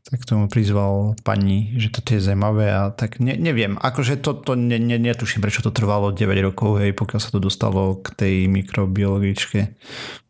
Tak 0.08 0.24
tomu 0.24 0.48
prizval 0.48 1.20
pani, 1.20 1.76
že 1.76 1.92
toto 1.92 2.16
je 2.16 2.24
zaujímavé 2.24 2.72
a 2.72 2.96
tak 2.96 3.20
ne, 3.20 3.36
neviem, 3.36 3.76
akože 3.76 4.16
to, 4.24 4.40
to 4.40 4.56
ne, 4.56 4.80
ne, 4.80 4.96
netuším, 4.96 5.44
prečo 5.44 5.60
to 5.60 5.76
trvalo 5.76 6.16
9 6.16 6.32
rokov, 6.48 6.80
hej, 6.80 6.96
pokiaľ 6.96 7.20
sa 7.20 7.28
to 7.28 7.44
dostalo 7.44 8.00
k 8.00 8.16
tej 8.16 8.36
mikrobiologičke 8.48 9.76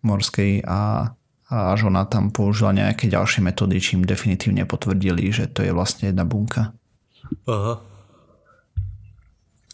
morskej 0.02 0.66
a, 0.66 1.14
a 1.54 1.56
až 1.78 1.94
ona 1.94 2.10
tam 2.10 2.34
použila 2.34 2.74
nejaké 2.74 3.06
ďalšie 3.06 3.46
metódy, 3.46 3.78
čím 3.78 4.02
definitívne 4.02 4.66
potvrdili, 4.66 5.30
že 5.30 5.46
to 5.46 5.62
je 5.62 5.70
vlastne 5.70 6.10
jedna 6.10 6.26
bunka. 6.26 6.74
Aha. 7.46 7.78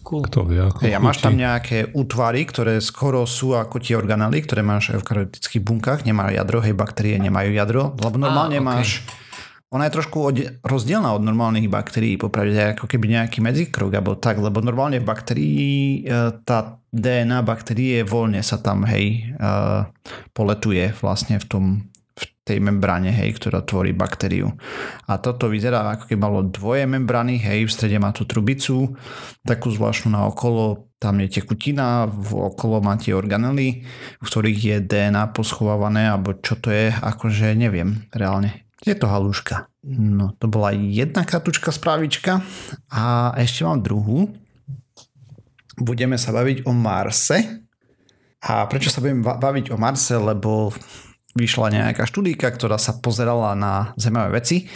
Cool. 0.03 0.27
Kto 0.27 0.43
vie, 0.43 0.59
ako 0.59 0.83
Hej, 0.83 0.93
a 0.93 0.99
máš 0.99 1.23
tam 1.23 1.39
nejaké 1.39 1.95
útvary, 1.95 2.43
ktoré 2.43 2.83
skoro 2.83 3.23
sú 3.23 3.55
ako 3.55 3.79
tie 3.79 3.95
organely, 3.95 4.43
ktoré 4.43 4.59
máš 4.59 4.91
v 4.91 4.99
eukaryotických 4.99 5.63
bunkách, 5.63 6.03
nemajú 6.03 6.35
jadro, 6.35 6.59
hej, 6.59 6.75
baktérie 6.75 7.15
nemajú 7.23 7.55
jadro, 7.55 7.95
lebo 7.95 8.19
normálne 8.19 8.59
ok. 8.59 8.67
máš 8.67 9.07
ona 9.73 9.89
je 9.89 9.95
trošku 9.97 10.17
od, 10.21 10.37
rozdielna 10.61 11.17
od 11.17 11.25
normálnych 11.25 11.65
baktérií, 11.65 12.21
popravde 12.21 12.77
ako 12.77 12.85
keby 12.85 13.17
nejaký 13.17 13.41
medzikrok 13.41 13.89
alebo 13.97 14.13
tak, 14.13 14.37
lebo 14.37 14.61
normálne 14.61 15.01
v 15.01 15.09
baktérii 15.09 16.05
e, 16.05 16.37
tá 16.45 16.77
DNA 16.93 17.41
baktérie 17.41 18.05
voľne 18.05 18.45
sa 18.45 18.61
tam, 18.61 18.85
hej, 18.85 19.33
e, 19.33 19.49
poletuje 20.37 20.93
vlastne 21.01 21.41
v 21.41 21.47
tom 21.49 21.65
v 22.13 22.23
tej 22.45 22.61
membráne, 22.61 23.09
hej, 23.09 23.33
ktorá 23.41 23.65
tvorí 23.65 23.89
baktériu. 23.89 24.53
A 25.09 25.17
toto 25.17 25.49
vyzerá 25.49 25.81
ako 25.97 26.05
keby 26.05 26.19
malo 26.21 26.45
dvoje 26.45 26.85
membrány, 26.85 27.41
hej, 27.41 27.65
v 27.65 27.73
strede 27.73 27.97
má 27.97 28.13
tú 28.13 28.29
trubicu, 28.29 28.93
takú 29.41 29.73
zvláštnu 29.73 30.13
na 30.13 30.29
okolo, 30.29 30.93
tam 31.01 31.17
je 31.25 31.41
tekutina, 31.41 32.05
v 32.05 32.53
okolo 32.53 32.85
má 32.85 32.93
tie 33.01 33.17
organely, 33.17 33.81
v 34.21 34.25
ktorých 34.27 34.59
je 34.61 34.77
DNA 34.85 35.33
poschovávané, 35.33 36.13
alebo 36.13 36.37
čo 36.37 36.53
to 36.61 36.69
je, 36.69 36.93
akože 36.93 37.57
neviem 37.57 38.05
reálne. 38.13 38.62
Je 38.83 38.95
to 38.95 39.07
halúška. 39.07 39.71
No, 39.83 40.35
to 40.39 40.51
bola 40.51 40.75
jedna 40.75 41.23
kratučka 41.23 41.71
správička 41.71 42.43
a 42.91 43.31
ešte 43.39 43.63
mám 43.63 43.79
druhú. 43.79 44.27
Budeme 45.79 46.19
sa 46.19 46.35
baviť 46.35 46.67
o 46.67 46.71
Marse. 46.75 47.63
A 48.43 48.67
prečo 48.67 48.91
sa 48.91 48.99
budem 48.99 49.23
ba- 49.23 49.39
baviť 49.39 49.71
o 49.71 49.79
Marse? 49.79 50.19
Lebo 50.19 50.75
vyšla 51.33 51.73
nejaká 51.73 52.03
štúdíka, 52.05 52.51
ktorá 52.51 52.75
sa 52.77 52.99
pozerala 52.99 53.55
na 53.57 53.95
zaujímavé 53.97 54.43
veci 54.43 54.69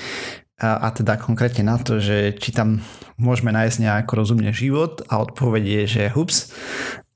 a, 0.58 0.82
a 0.82 0.88
teda 0.90 1.22
konkrétne 1.22 1.70
na 1.70 1.78
to, 1.78 2.02
že 2.02 2.34
či 2.42 2.50
tam 2.50 2.82
môžeme 3.22 3.54
nájsť 3.54 3.78
nejako 3.78 4.14
rozumne 4.18 4.50
život 4.50 5.06
a 5.06 5.22
odpoveď 5.22 5.64
je, 5.64 5.84
že 5.86 6.14
hups. 6.18 6.50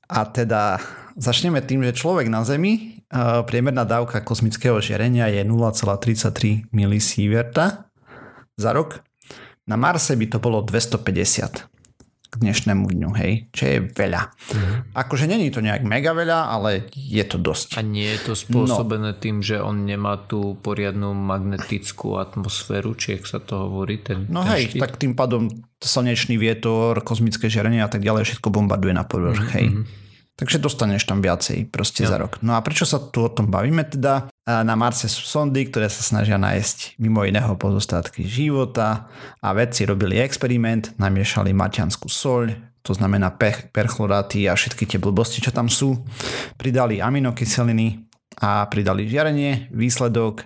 A 0.06 0.22
teda 0.30 0.78
začneme 1.18 1.58
tým, 1.58 1.82
že 1.82 1.98
človek 1.98 2.30
na 2.30 2.46
Zemi, 2.46 3.01
priemerná 3.46 3.84
dávka 3.84 4.24
kozmického 4.24 4.80
žiarenia 4.80 5.28
je 5.28 5.44
0,33 5.44 6.72
milisieverta 6.72 7.86
za 8.56 8.70
rok. 8.72 9.04
Na 9.68 9.76
Marse 9.76 10.16
by 10.16 10.26
to 10.26 10.38
bolo 10.42 10.64
250 10.64 11.68
k 12.32 12.40
dnešnému 12.40 12.88
dňu, 12.88 13.10
hej, 13.20 13.32
čo 13.52 13.62
je 13.68 13.78
veľa. 13.92 14.32
Akože 14.96 15.28
není 15.28 15.52
to 15.52 15.60
nejak 15.60 15.84
mega 15.84 16.16
veľa, 16.16 16.48
ale 16.48 16.88
je 16.96 17.20
to 17.28 17.36
dosť. 17.36 17.76
A 17.76 17.84
nie 17.84 18.08
je 18.08 18.24
to 18.24 18.32
spôsobené 18.32 19.12
no. 19.12 19.20
tým, 19.20 19.44
že 19.44 19.60
on 19.60 19.84
nemá 19.84 20.16
tú 20.16 20.56
poriadnu 20.64 21.12
magnetickú 21.12 22.16
atmosféru, 22.16 22.96
či 22.96 23.20
jak 23.20 23.28
sa 23.28 23.36
to 23.36 23.68
hovorí, 23.68 24.00
ten, 24.00 24.24
No 24.32 24.48
ten 24.48 24.56
hej, 24.56 24.72
štít? 24.72 24.80
tak 24.80 24.96
tým 24.96 25.12
pádom 25.12 25.52
slnečný 25.84 26.40
vietor, 26.40 27.04
kozmické 27.04 27.52
žiarenie 27.52 27.84
a 27.84 27.92
tak 27.92 28.00
ďalej, 28.00 28.24
všetko 28.24 28.48
bombarduje 28.48 28.96
na 28.96 29.04
povrch, 29.04 29.52
hej. 29.52 29.84
Takže 30.42 30.58
dostaneš 30.58 31.06
tam 31.06 31.22
viacej 31.22 31.70
proste 31.70 32.02
za 32.02 32.18
rok. 32.18 32.42
No 32.42 32.58
a 32.58 32.60
prečo 32.66 32.82
sa 32.82 32.98
tu 32.98 33.22
o 33.22 33.30
tom 33.30 33.46
bavíme 33.46 33.86
teda? 33.86 34.26
Na 34.42 34.74
Marse 34.74 35.06
sú 35.06 35.22
sondy, 35.22 35.70
ktoré 35.70 35.86
sa 35.86 36.02
snažia 36.02 36.34
nájsť 36.34 36.98
mimo 36.98 37.22
iného 37.22 37.54
pozostatky 37.54 38.26
života 38.26 39.06
a 39.38 39.54
vedci 39.54 39.86
robili 39.86 40.18
experiment, 40.18 40.90
namiešali 40.98 41.54
maťanskú 41.54 42.10
soľ, 42.10 42.58
to 42.82 42.90
znamená 42.90 43.30
perchloráty 43.70 44.50
a 44.50 44.58
všetky 44.58 44.82
tie 44.82 44.98
blbosti, 44.98 45.38
čo 45.38 45.54
tam 45.54 45.70
sú. 45.70 46.02
Pridali 46.58 46.98
aminokyseliny 46.98 48.02
a 48.42 48.66
pridali 48.66 49.06
žiarenie, 49.06 49.70
výsledok. 49.70 50.42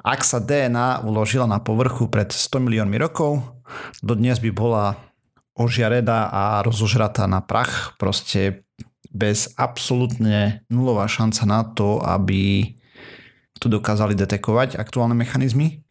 Ak 0.00 0.20
sa 0.24 0.40
DNA 0.40 1.04
uložila 1.04 1.44
na 1.44 1.60
povrchu 1.60 2.08
pred 2.08 2.32
100 2.32 2.64
miliónmi 2.64 2.96
rokov, 2.96 3.44
dodnes 4.00 4.40
by 4.40 4.48
bola 4.56 4.96
ožiareda 5.60 6.32
a 6.32 6.64
rozožratá 6.64 7.28
na 7.28 7.44
prach, 7.44 7.92
proste 8.00 8.64
bez 9.12 9.52
absolútne 9.60 10.64
nulová 10.72 11.04
šanca 11.04 11.42
na 11.44 11.60
to, 11.68 12.00
aby 12.00 12.72
tu 13.60 13.68
dokázali 13.68 14.16
detekovať 14.16 14.80
aktuálne 14.80 15.12
mechanizmy. 15.12 15.84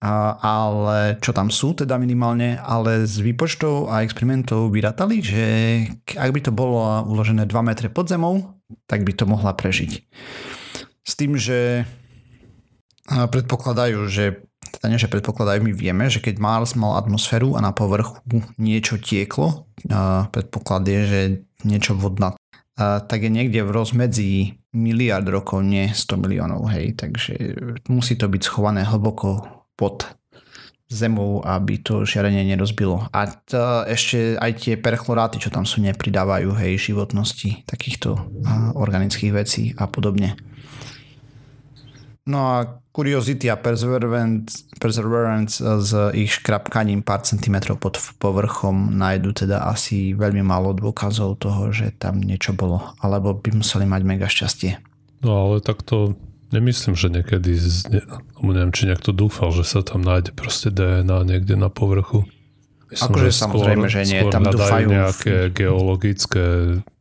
A, 0.00 0.32
ale 0.40 1.20
čo 1.20 1.36
tam 1.36 1.52
sú 1.52 1.76
teda 1.76 2.00
minimálne, 2.00 2.56
ale 2.56 3.04
z 3.04 3.20
výpočtov 3.20 3.92
a 3.92 4.00
experimentov 4.00 4.72
vyrátali, 4.72 5.20
že 5.20 5.44
ak 6.16 6.32
by 6.32 6.40
to 6.40 6.56
bolo 6.56 7.04
uložené 7.04 7.44
2 7.44 7.52
metre 7.60 7.92
pod 7.92 8.08
zemou, 8.08 8.56
tak 8.88 9.04
by 9.04 9.12
to 9.12 9.28
mohla 9.28 9.52
prežiť. 9.52 10.00
S 11.04 11.12
tým, 11.20 11.36
že 11.36 11.84
predpokladajú, 13.04 14.08
že 14.08 14.40
nie, 14.88 14.96
že 14.96 15.12
predpokladajú, 15.12 15.60
my 15.60 15.72
vieme, 15.76 16.08
že 16.08 16.24
keď 16.24 16.40
Mars 16.40 16.72
mal 16.72 16.96
atmosféru 16.96 17.52
a 17.52 17.60
na 17.60 17.74
povrchu 17.76 18.22
niečo 18.56 18.96
tieklo, 18.96 19.68
predpoklad 20.32 20.88
je, 20.88 21.00
že 21.04 21.20
niečo 21.68 21.92
vodná, 21.98 22.32
tak 22.80 23.20
je 23.20 23.28
niekde 23.28 23.60
v 23.60 23.74
rozmedzi 23.76 24.32
miliard 24.72 25.28
rokov, 25.28 25.60
nie 25.66 25.92
100 25.92 26.16
miliónov, 26.16 26.64
hej, 26.72 26.96
takže 26.96 27.36
musí 27.92 28.16
to 28.16 28.30
byť 28.30 28.40
schované 28.40 28.86
hlboko 28.86 29.44
pod 29.76 30.08
zemou, 30.90 31.38
aby 31.44 31.78
to 31.84 32.02
žiarenie 32.02 32.42
nerozbilo. 32.42 33.06
A 33.14 33.30
to 33.30 33.86
ešte 33.86 34.34
aj 34.40 34.50
tie 34.58 34.74
perchloráty, 34.74 35.38
čo 35.38 35.52
tam 35.52 35.62
sú, 35.62 35.78
nepridávajú, 35.84 36.50
hej, 36.56 36.90
životnosti 36.90 37.62
takýchto 37.62 38.16
organických 38.74 39.32
vecí 39.34 39.70
a 39.78 39.86
podobne. 39.86 40.34
No 42.30 42.54
a 42.54 42.56
Curiosity 42.90 43.46
a 43.46 43.56
Perseverance, 43.56 44.66
Perseverance 44.76 45.58
s 45.58 45.90
ich 46.12 46.30
škrapkaním 46.32 47.02
pár 47.02 47.22
centimetrov 47.22 47.78
pod 47.78 47.98
povrchom 48.16 48.74
nájdu 48.92 49.34
teda 49.36 49.62
asi 49.64 50.10
veľmi 50.12 50.40
málo 50.40 50.70
dôkazov 50.70 51.38
toho, 51.38 51.70
že 51.70 51.90
tam 51.92 52.18
niečo 52.18 52.50
bolo. 52.52 52.94
Alebo 52.98 53.30
by 53.32 53.50
museli 53.56 53.82
mať 53.84 54.02
mega 54.04 54.26
šťastie. 54.26 54.78
No 55.20 55.30
ale 55.44 55.58
tak 55.58 55.82
to 55.82 56.14
nemyslím, 56.50 56.94
že 56.94 57.08
niekedy, 57.08 57.50
ne, 57.88 58.02
neviem, 58.40 58.70
či 58.70 58.86
niekto 58.86 59.10
dúfal, 59.10 59.50
že 59.50 59.62
sa 59.62 59.82
tam 59.82 60.02
nájde 60.02 60.30
proste 60.30 60.70
DNA 60.70 61.22
niekde 61.24 61.54
na 61.54 61.66
povrchu. 61.66 62.26
Akože 62.90 63.30
samozrejme, 63.30 63.86
že 63.86 64.02
nie, 64.02 64.18
tam 64.28 64.42
dúfajú 64.44 64.86
v- 64.86 64.94
nejaké 64.98 65.34
geologické 65.54 66.46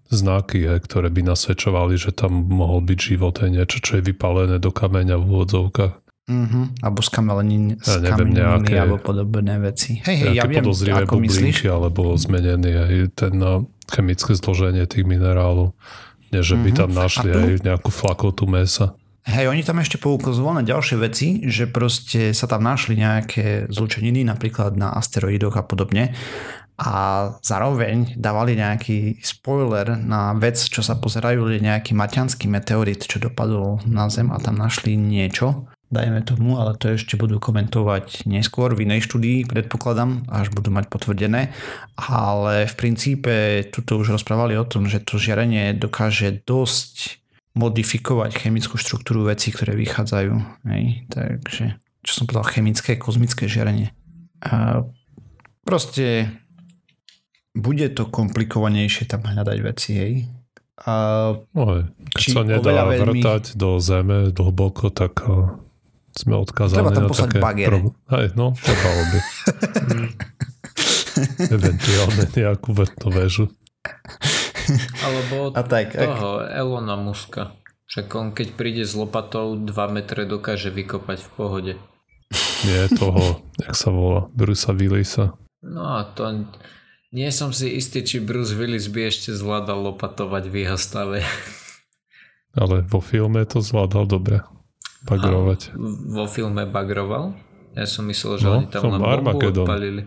znaky, 0.10 0.66
hej, 0.66 0.80
ktoré 0.84 1.13
by 1.13 1.22
nasvedčovali, 1.22 1.96
že 1.96 2.12
tam 2.12 2.50
mohol 2.50 2.82
byť 2.82 3.00
život, 3.00 3.38
aj 3.39 3.50
niečo, 3.54 3.78
čo 3.82 4.01
je 4.01 4.10
vypálené 4.10 4.58
do 4.58 4.74
kameňa 4.74 5.16
v 5.22 5.25
úvodzovkách. 5.25 5.94
Uh-huh. 6.30 6.70
Alebo 6.86 7.01
Ja 7.89 7.98
neviem, 7.98 8.38
skameniny 8.38 8.38
nejaké- 8.38 8.78
alebo 8.78 8.98
podobné 9.01 9.58
veci. 9.58 9.98
Hej, 10.06 10.18
hej, 10.30 10.34
ja 10.38 10.46
viem, 10.46 10.62
ako 10.62 11.18
myslíš. 11.25 11.66
alebo 11.66 12.13
zmenený 12.13 12.72
aj 12.78 12.94
ten, 13.18 13.34
no, 13.34 13.66
chemické 13.89 14.38
zloženie 14.38 14.86
tých 14.86 15.10
minerálov. 15.10 15.74
Nie, 16.30 16.46
že 16.46 16.54
by 16.54 16.70
tam 16.78 16.94
našli 16.94 17.34
tu... 17.34 17.38
aj 17.42 17.66
nejakú 17.66 17.89
flakotu 17.89 18.46
mesa. 18.46 18.94
Hej, 19.30 19.51
oni 19.51 19.62
tam 19.62 19.78
ešte 19.78 20.01
poukazovali 20.01 20.62
na 20.62 20.66
ďalšie 20.66 20.96
veci, 21.01 21.28
že 21.46 21.70
proste 21.70 22.34
sa 22.34 22.50
tam 22.50 22.66
našli 22.66 22.98
nejaké 22.98 23.68
zlučeniny, 23.70 24.25
napríklad 24.25 24.74
na 24.74 24.94
asteroidoch 24.96 25.54
a 25.60 25.66
podobne. 25.66 26.18
A 26.79 27.27
zároveň 27.43 28.15
dávali 28.15 28.55
nejaký 28.55 29.19
spoiler 29.19 30.00
na 30.00 30.31
vec, 30.39 30.55
čo 30.55 30.79
sa 30.79 30.95
pozerajú, 30.95 31.59
nejaký 31.59 31.91
maťanský 31.91 32.48
meteorit, 32.48 33.03
čo 33.03 33.19
dopadol 33.19 33.83
na 33.83 34.07
Zem 34.07 34.31
a 34.31 34.39
tam 34.39 34.55
našli 34.55 34.95
niečo, 34.95 35.67
dajme 35.89 36.21
tomu, 36.21 36.55
ale 36.62 36.77
to 36.77 36.93
ešte 36.93 37.17
budú 37.17 37.41
komentovať 37.41 38.29
neskôr 38.29 38.77
v 38.77 38.86
inej 38.86 39.09
štúdii, 39.09 39.50
predpokladám, 39.50 40.24
až 40.29 40.53
budú 40.53 40.69
mať 40.69 40.86
potvrdené. 40.88 41.51
Ale 41.98 42.69
v 42.69 42.75
princípe 42.77 43.65
tuto 43.74 43.98
už 43.98 44.15
rozprávali 44.15 44.55
o 44.55 44.63
tom, 44.63 44.86
že 44.86 45.01
to 45.01 45.17
žiarenie 45.17 45.74
dokáže 45.75 46.45
dosť 46.45 47.19
modifikovať 47.57 48.38
chemickú 48.38 48.77
štruktúru 48.77 49.25
vecí, 49.27 49.50
ktoré 49.50 49.74
vychádzajú. 49.75 50.33
Hej. 50.69 51.09
Takže, 51.09 51.81
čo 52.05 52.13
som 52.13 52.24
povedal, 52.29 52.48
chemické, 52.53 52.95
kozmické 52.95 53.50
žiarenie. 53.50 53.91
A 54.45 54.86
proste 55.65 56.29
bude 57.60 57.88
to 57.94 58.08
komplikovanejšie 58.08 59.06
tam 59.06 59.28
hľadať 59.28 59.58
veci, 59.62 59.92
hej. 59.96 60.13
A 60.80 60.94
no, 61.51 61.63
keď 62.16 62.24
sa 62.24 62.42
nedá 62.48 62.88
vrtať 62.88 63.60
do 63.60 63.84
zeme 63.84 64.32
hlboko, 64.32 64.88
tak 64.89 65.20
sme 66.16 66.36
odkázaní 66.39 66.80
Treba 66.80 66.96
tam 66.96 67.08
na 67.08 67.16
také... 67.16 67.39
bagere. 67.39 67.68
Pro... 67.68 67.80
Hej, 68.16 68.28
no, 68.36 68.56
trebalo 68.56 69.01
by. 69.12 69.20
Eventuálne 71.51 72.25
nejakú 72.32 72.70
vrtnú 72.72 73.08
väžu. 73.12 73.46
Alebo 75.04 75.51
A 75.56 75.62
tak, 75.63 75.96
toho 75.96 76.44
ak... 76.44 76.51
Elona 76.56 76.96
Muska. 76.96 77.56
Však 77.89 78.08
on 78.13 78.28
keď 78.38 78.48
príde 78.54 78.84
s 78.86 78.94
lopatou 78.94 79.58
2 79.58 79.66
metre 79.89 80.30
dokáže 80.30 80.70
vykopať 80.70 81.18
v 81.25 81.30
pohode. 81.34 81.74
Nie 82.68 82.86
toho, 82.94 83.42
jak 83.58 83.74
sa 83.74 83.89
volá, 83.89 84.30
Brusa 84.36 84.75
Willisa. 84.75 85.34
No 85.66 85.98
a 85.98 86.06
to... 86.13 86.46
Nie 87.10 87.34
som 87.34 87.50
si 87.50 87.74
istý, 87.74 88.06
či 88.06 88.22
Bruce 88.22 88.54
Willis 88.54 88.86
by 88.86 89.10
ešte 89.10 89.34
zvládal 89.34 89.82
lopatovať 89.82 90.44
v 90.46 90.56
jeho 90.62 90.78
stave. 90.78 91.25
Ale 92.54 92.86
vo 92.86 93.01
filme 93.01 93.42
to 93.50 93.66
zvládal 93.66 94.06
dobre 94.06 94.46
bagrovať. 95.10 95.74
A 95.74 95.78
vo 96.13 96.25
filme 96.30 96.70
bagroval? 96.70 97.34
Ja 97.74 97.89
som 97.89 98.06
myslel, 98.10 98.42
že 98.42 98.46
no, 98.46 98.54
oni 98.62 98.68
tam 98.70 98.94
len 98.94 99.01
bombu 99.01 99.42
odpalili. 99.42 100.04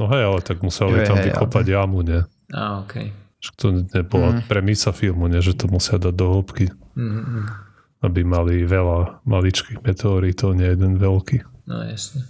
No 0.00 0.08
hej, 0.08 0.22
ale 0.24 0.40
tak 0.40 0.64
museli 0.64 1.04
je, 1.04 1.08
tam 1.08 1.20
vykopať 1.20 1.64
okay. 1.68 1.76
jamu, 1.76 2.00
nie? 2.00 2.20
A, 2.52 2.80
okej. 2.80 3.12
Okay. 3.12 3.52
To 3.60 3.66
nebola 3.74 4.28
mm. 4.38 4.48
premisa 4.48 4.94
filmu, 4.94 5.28
nie? 5.28 5.42
že 5.44 5.52
to 5.52 5.68
musia 5.68 6.00
dať 6.00 6.14
do 6.14 6.26
hĺbky. 6.32 6.72
Mm-hmm. 6.96 7.44
Aby 8.06 8.20
mali 8.24 8.64
veľa 8.64 9.20
maličkých 9.26 9.84
meteoritov, 9.84 10.56
nie 10.56 10.70
jeden 10.70 10.96
veľký. 10.96 11.44
No 11.68 11.84
jasne. 11.84 12.24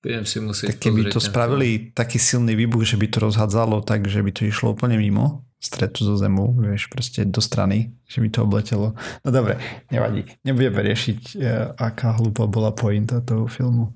Budem 0.00 0.24
si 0.24 0.40
musieť 0.40 0.80
tak 0.80 0.88
keby 0.88 1.12
to 1.12 1.20
spravili 1.20 1.68
film. 1.76 1.84
taký 1.92 2.16
silný 2.16 2.56
výbuch, 2.56 2.88
že 2.88 2.96
by 2.96 3.06
to 3.12 3.18
rozhádzalo 3.20 3.84
tak, 3.84 4.08
že 4.08 4.24
by 4.24 4.32
to 4.32 4.48
išlo 4.48 4.72
úplne 4.72 4.96
mimo, 4.96 5.44
stretu 5.60 6.08
zo 6.08 6.16
zemu, 6.16 6.56
vieš, 6.56 6.88
proste 6.88 7.28
do 7.28 7.44
strany, 7.44 7.92
že 8.08 8.24
by 8.24 8.28
to 8.32 8.40
obletelo. 8.48 8.96
No 9.20 9.28
dobre, 9.28 9.60
nevadí. 9.92 10.24
Nebudeme 10.40 10.80
riešiť, 10.80 11.20
e, 11.36 11.76
aká 11.76 12.16
hlúpa 12.16 12.48
bola 12.48 12.72
pointa 12.72 13.20
toho 13.20 13.44
filmu, 13.44 13.92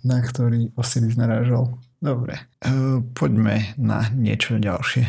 na 0.00 0.24
ktorý 0.24 0.72
Osiris 0.80 1.20
narážal. 1.20 1.76
Dobre, 2.00 2.40
e, 2.64 3.04
poďme 3.12 3.76
na 3.76 4.08
niečo 4.16 4.56
ďalšie. 4.56 5.04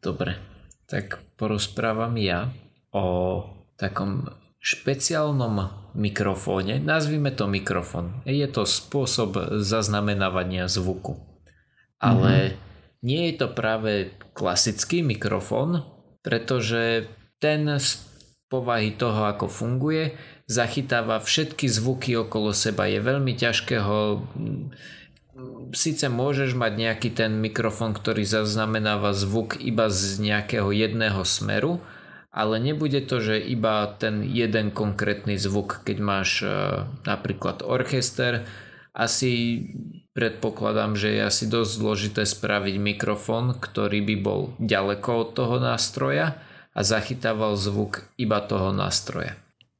Dobre, 0.00 0.40
tak 0.88 1.20
porozprávam 1.36 2.16
ja 2.16 2.48
o 2.96 3.44
takom 3.76 4.24
špeciálnom 4.66 5.70
mikrofóne, 5.94 6.82
nazvime 6.82 7.30
to 7.30 7.46
mikrofón. 7.46 8.26
Je 8.26 8.50
to 8.50 8.66
spôsob 8.66 9.62
zaznamenávania 9.62 10.66
zvuku. 10.66 11.22
Ale 12.02 12.32
mm-hmm 12.34 12.66
nie 13.06 13.30
je 13.30 13.34
to 13.38 13.48
práve 13.54 14.10
klasický 14.34 15.06
mikrofón, 15.06 15.86
pretože 16.26 17.06
ten 17.38 17.68
z 17.78 18.02
povahy 18.50 18.94
toho, 18.98 19.30
ako 19.30 19.46
funguje, 19.46 20.18
zachytáva 20.50 21.22
všetky 21.22 21.70
zvuky 21.70 22.18
okolo 22.18 22.50
seba. 22.50 22.90
Je 22.90 22.98
veľmi 22.98 23.38
ťažké 23.38 23.78
ho... 23.78 24.26
Sice 25.70 26.08
môžeš 26.08 26.56
mať 26.58 26.72
nejaký 26.74 27.10
ten 27.14 27.38
mikrofón, 27.38 27.92
ktorý 27.92 28.24
zaznamenáva 28.24 29.12
zvuk 29.12 29.60
iba 29.60 29.86
z 29.92 30.18
nejakého 30.22 30.72
jedného 30.74 31.22
smeru, 31.22 31.78
ale 32.36 32.60
nebude 32.60 33.00
to, 33.00 33.16
že 33.24 33.40
iba 33.40 33.88
ten 33.96 34.20
jeden 34.20 34.68
konkrétny 34.68 35.40
zvuk, 35.40 35.80
keď 35.88 35.96
máš 36.04 36.44
e, 36.44 36.52
napríklad 37.08 37.64
orchester, 37.64 38.44
asi 38.92 39.64
predpokladám, 40.12 41.00
že 41.00 41.16
je 41.16 41.20
asi 41.24 41.44
dosť 41.48 41.70
zložité 41.72 42.22
spraviť 42.28 42.76
mikrofón, 42.76 43.56
ktorý 43.56 44.04
by 44.04 44.16
bol 44.20 44.40
ďaleko 44.60 45.10
od 45.24 45.28
toho 45.32 45.56
nástroja 45.56 46.36
a 46.76 46.80
zachytával 46.84 47.56
zvuk 47.56 48.04
iba 48.20 48.40
toho 48.44 48.72
nástroja. 48.72 49.36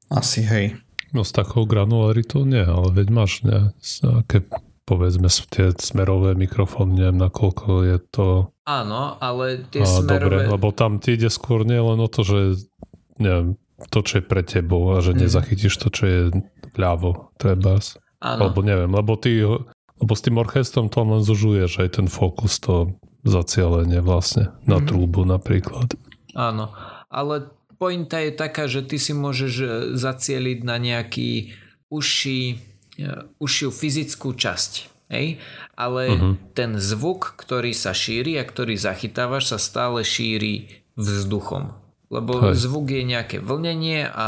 Asi 0.09 0.41
hej. 0.41 0.81
No 1.15 1.21
s 1.23 1.31
takou 1.31 1.63
granularitou 1.69 2.43
nie, 2.43 2.61
ale 2.61 2.89
veď 2.91 3.07
máš 3.13 3.41
nejaké 3.45 4.43
povedzme 4.87 5.27
tie 5.27 5.75
smerové 5.75 6.31
mikrofóny, 6.39 7.03
neviem 7.03 7.19
nakoľko 7.19 7.83
je 7.83 7.97
to... 8.07 8.27
Áno, 8.63 9.19
ale 9.19 9.67
tie 9.67 9.83
a, 9.83 9.87
smerové... 9.87 10.47
Dobre, 10.47 10.55
lebo 10.55 10.67
tam 10.71 11.03
ti 11.03 11.19
ide 11.19 11.27
skôr 11.27 11.67
nie 11.67 11.77
len 11.77 11.99
o 11.99 12.07
to, 12.07 12.23
že 12.23 12.63
neviem, 13.19 13.59
to, 13.91 13.99
čo 13.99 14.19
je 14.19 14.23
pre 14.23 14.41
tebou 14.47 14.95
a 14.95 15.03
že 15.03 15.11
mm. 15.11 15.19
nezachytíš 15.27 15.75
to, 15.75 15.91
čo 15.91 16.03
je 16.07 16.21
ľavo, 16.79 17.35
trebárs. 17.35 17.99
Áno. 18.23 18.49
Alebo 18.49 18.63
neviem, 18.63 18.89
lebo 18.89 19.13
ty 19.19 19.43
lebo 19.97 20.13
s 20.13 20.23
tým 20.23 20.37
orchestrom 20.37 20.93
to 20.93 21.01
len 21.01 21.25
zužuješ 21.25 21.81
aj 21.81 21.89
ten 22.01 22.07
fokus, 22.07 22.61
to 22.61 22.97
zacielenie 23.25 23.99
vlastne 23.99 24.53
na 24.63 24.77
mm-hmm. 24.77 24.87
trúbu 24.87 25.21
napríklad. 25.25 25.97
Áno, 26.37 26.69
ale 27.09 27.49
pointa 27.81 28.21
je 28.21 28.31
taká, 28.33 28.69
že 28.69 28.85
ty 28.85 29.01
si 29.01 29.17
môžeš 29.17 29.53
e, 29.57 29.67
zacieliť 29.97 30.59
na 30.61 30.77
nejaký 30.77 31.57
uši, 31.89 32.61
užšiu 33.37 33.69
fyzickú 33.69 34.33
časť. 34.33 34.71
Hej? 35.07 35.39
Ale 35.77 36.01
uh-huh. 36.11 36.33
ten 36.51 36.75
zvuk, 36.81 37.39
ktorý 37.39 37.71
sa 37.71 37.95
šíri 37.95 38.35
a 38.39 38.43
ktorý 38.43 38.75
zachytávaš, 38.75 39.55
sa 39.55 39.59
stále 39.61 40.03
šíri 40.03 40.83
vzduchom. 40.99 41.71
Lebo 42.07 42.51
Hej. 42.51 42.59
zvuk 42.59 42.87
je 42.91 43.03
nejaké 43.03 43.37
vlnenie 43.43 44.07
a 44.07 44.27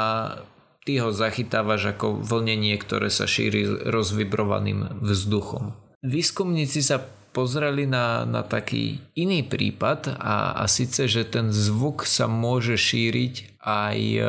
ty 0.83 0.99
ho 0.99 1.11
zachytávaš 1.11 1.95
ako 1.95 2.19
vlnenie, 2.23 2.75
ktoré 2.79 3.11
sa 3.11 3.27
šíri 3.27 3.87
rozvibrovaným 3.87 5.03
vzduchom. 5.03 5.75
Výskumníci 5.99 6.79
sa 6.79 7.03
pozreli 7.35 7.85
na, 7.85 8.25
na 8.25 8.41
taký 8.41 8.99
iný 9.13 9.45
prípad 9.45 10.17
a, 10.17 10.59
a 10.59 10.63
síce, 10.65 11.05
že 11.05 11.27
ten 11.27 11.53
zvuk 11.53 12.07
sa 12.07 12.25
môže 12.25 12.75
šíriť 12.79 13.61
aj 13.61 13.97
e, 13.99 14.21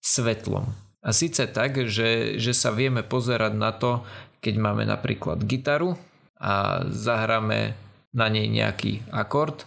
svetlom. 0.00 0.72
A 1.00 1.16
síce 1.16 1.48
tak, 1.48 1.88
že, 1.88 2.36
že 2.36 2.52
sa 2.52 2.68
vieme 2.72 3.00
pozerať 3.00 3.52
na 3.56 3.72
to, 3.72 4.04
keď 4.44 4.54
máme 4.60 4.84
napríklad 4.84 5.44
gitaru 5.48 5.96
a 6.36 6.84
zahráme 6.88 7.76
na 8.12 8.26
nej 8.28 8.48
nejaký 8.48 9.04
akord, 9.12 9.64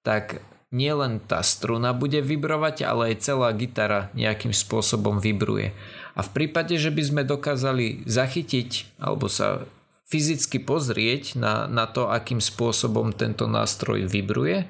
tak 0.00 0.40
nielen 0.70 1.20
tá 1.20 1.42
struna 1.42 1.90
bude 1.92 2.22
vibrovať, 2.22 2.86
ale 2.86 3.12
aj 3.12 3.26
celá 3.26 3.50
gitara 3.52 4.08
nejakým 4.14 4.54
spôsobom 4.54 5.18
vibruje. 5.18 5.74
A 6.14 6.24
v 6.24 6.30
prípade, 6.30 6.78
že 6.78 6.94
by 6.94 7.02
sme 7.02 7.22
dokázali 7.28 8.06
zachytiť 8.06 9.00
alebo 9.02 9.26
sa 9.26 9.66
fyzicky 10.10 10.58
pozrieť 10.62 11.38
na, 11.38 11.70
na 11.70 11.86
to, 11.86 12.10
akým 12.10 12.42
spôsobom 12.42 13.14
tento 13.14 13.46
nástroj 13.46 14.10
vibruje, 14.10 14.66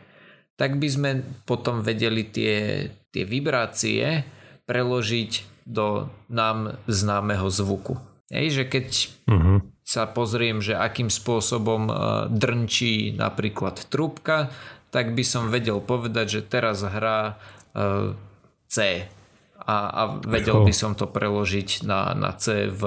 tak 0.61 0.77
by 0.77 0.89
sme 0.89 1.11
potom 1.49 1.81
vedeli 1.81 2.29
tie, 2.29 2.89
tie 3.09 3.25
vibrácie 3.25 4.29
preložiť 4.69 5.60
do 5.71 6.11
nám 6.27 6.83
známeho 6.91 7.47
zvuku. 7.47 7.95
Hej, 8.31 8.63
že 8.63 8.65
keď 8.67 8.87
uh-huh. 9.27 9.59
sa 9.87 10.07
pozriem, 10.11 10.59
že 10.59 10.75
akým 10.75 11.11
spôsobom 11.11 11.91
e, 11.91 11.95
drnčí 12.31 13.15
napríklad 13.15 13.87
trúbka, 13.91 14.51
tak 14.91 15.15
by 15.15 15.23
som 15.23 15.51
vedel 15.51 15.79
povedať, 15.79 16.27
že 16.39 16.41
teraz 16.43 16.83
hrá 16.83 17.39
uh, 17.79 18.11
C 18.67 19.07
a, 19.63 19.77
a 19.87 20.03
vedel 20.27 20.67
by 20.67 20.75
som 20.75 20.99
to 20.99 21.07
preložiť 21.07 21.87
na, 21.87 22.11
na 22.19 22.35
C 22.35 22.67
v 22.67 22.83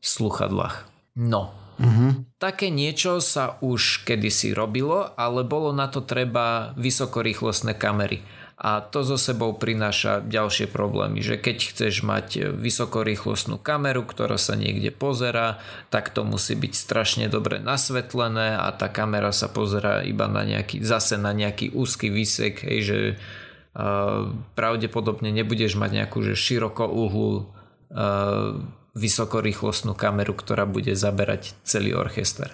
sluchadlách. 0.00 0.88
No. 1.20 1.52
Uh-huh. 1.76 2.24
Také 2.40 2.72
niečo 2.72 3.20
sa 3.20 3.60
už 3.60 4.08
kedysi 4.08 4.56
robilo, 4.56 5.12
ale 5.16 5.44
bolo 5.44 5.76
na 5.76 5.92
to 5.92 6.04
treba 6.04 6.72
vysokorýchlostné 6.76 7.76
kamery. 7.76 8.24
A 8.60 8.84
to 8.84 9.00
so 9.00 9.16
sebou 9.16 9.56
prináša 9.56 10.20
ďalšie 10.20 10.68
problémy, 10.68 11.24
že 11.24 11.40
keď 11.40 11.72
chceš 11.72 12.04
mať 12.04 12.52
vysokorýchlostnú 12.52 13.56
kameru, 13.56 14.04
ktorá 14.04 14.36
sa 14.36 14.52
niekde 14.52 14.92
pozera, 14.92 15.64
tak 15.88 16.12
to 16.12 16.28
musí 16.28 16.52
byť 16.60 16.72
strašne 16.76 17.24
dobre 17.32 17.56
nasvetlené 17.56 18.60
a 18.60 18.68
tá 18.76 18.92
kamera 18.92 19.32
sa 19.32 19.48
pozera 19.48 20.04
iba 20.04 20.28
na 20.28 20.44
nejaký, 20.44 20.84
zase 20.84 21.16
na 21.16 21.32
nejaký 21.32 21.72
úzky 21.72 22.12
výsek, 22.12 22.60
hej, 22.60 22.78
že 22.84 22.98
uh, 23.16 24.28
pravdepodobne 24.52 25.32
nebudeš 25.32 25.80
mať 25.80 26.04
nejakú 26.04 26.20
že 26.20 26.36
uhlu 26.84 27.48
uh, 27.48 28.60
vysokorýchlostnú 28.92 29.96
kameru, 29.96 30.36
ktorá 30.36 30.68
bude 30.68 30.92
zaberať 30.92 31.56
celý 31.64 31.96
orchester. 31.96 32.52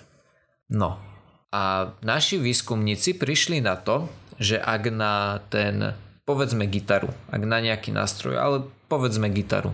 No 0.71 1.03
a 1.51 1.95
naši 2.07 2.39
výskumníci 2.39 3.19
prišli 3.19 3.59
na 3.59 3.75
to, 3.75 4.07
že 4.37 4.61
ak 4.61 4.83
na 4.93 5.41
ten, 5.49 5.97
povedzme 6.29 6.69
gitaru, 6.69 7.13
ak 7.33 7.43
na 7.45 7.59
nejaký 7.61 7.93
nástroj, 7.93 8.37
ale 8.37 8.57
povedzme 8.87 9.29
gitaru, 9.33 9.73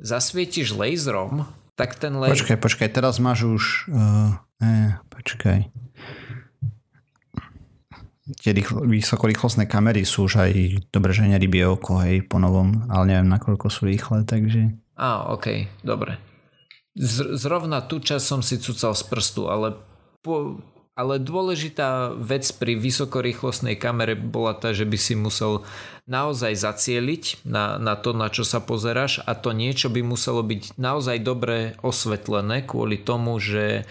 zasvietiš 0.00 0.76
laserom, 0.76 1.48
tak 1.76 2.00
ten 2.00 2.16
laser... 2.16 2.40
Počkaj, 2.40 2.58
počkaj, 2.60 2.88
teraz 2.92 3.20
máš 3.20 3.44
už... 3.44 3.64
Uh, 3.92 4.32
eh, 4.64 4.96
počkaj. 5.12 5.68
Tie 8.42 8.50
rýchlo, 8.50 8.82
vysokorýchlostné 8.82 9.70
kamery 9.70 10.02
sú 10.02 10.26
už 10.26 10.42
aj 10.42 10.52
dobre, 10.90 11.14
že 11.14 11.30
nerybie 11.30 11.62
oko, 11.62 12.02
hej, 12.02 12.26
po 12.26 12.42
novom, 12.42 12.88
ale 12.90 13.14
neviem, 13.14 13.30
nakoľko 13.30 13.70
sú 13.70 13.86
rýchle, 13.86 14.26
takže... 14.26 14.74
Á, 14.98 15.30
ok, 15.30 15.70
dobre. 15.86 16.18
Z, 16.96 17.36
zrovna 17.38 17.84
tú 17.84 18.00
čas 18.00 18.24
som 18.24 18.40
si 18.40 18.56
cucal 18.58 18.96
z 18.96 19.04
prstu, 19.06 19.46
ale 19.46 19.78
po, 20.24 20.58
ale 20.96 21.20
dôležitá 21.20 22.16
vec 22.16 22.48
pri 22.56 22.72
vysokorýchlostnej 22.80 23.76
kamere 23.76 24.16
bola 24.16 24.56
tá, 24.56 24.72
že 24.72 24.88
by 24.88 24.96
si 24.96 25.12
musel 25.12 25.60
naozaj 26.08 26.56
zacieliť 26.56 27.44
na, 27.44 27.76
na 27.76 28.00
to, 28.00 28.16
na 28.16 28.32
čo 28.32 28.48
sa 28.48 28.64
pozeráš 28.64 29.20
a 29.28 29.36
to 29.36 29.52
niečo 29.52 29.92
by 29.92 30.00
muselo 30.00 30.40
byť 30.40 30.80
naozaj 30.80 31.20
dobre 31.20 31.76
osvetlené 31.84 32.64
kvôli 32.64 32.96
tomu, 32.96 33.36
že 33.36 33.84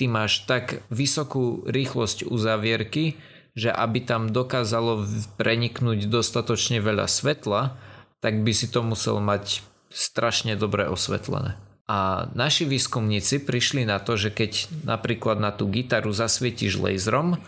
ty 0.00 0.08
máš 0.08 0.48
tak 0.48 0.80
vysokú 0.88 1.68
rýchlosť 1.68 2.24
uzavierky, 2.24 3.20
že 3.52 3.68
aby 3.68 4.00
tam 4.00 4.32
dokázalo 4.32 5.04
preniknúť 5.36 6.08
dostatočne 6.08 6.80
veľa 6.80 7.04
svetla, 7.04 7.76
tak 8.24 8.40
by 8.40 8.52
si 8.56 8.72
to 8.72 8.80
musel 8.80 9.20
mať 9.20 9.60
strašne 9.92 10.56
dobre 10.56 10.88
osvetlené. 10.88 11.65
A 11.86 12.26
naši 12.34 12.66
výskumníci 12.66 13.46
prišli 13.46 13.86
na 13.86 14.02
to, 14.02 14.18
že 14.18 14.34
keď 14.34 14.66
napríklad 14.82 15.38
na 15.38 15.54
tú 15.54 15.70
gitaru 15.70 16.10
zasvietíš 16.10 16.82
laserom, 16.82 17.38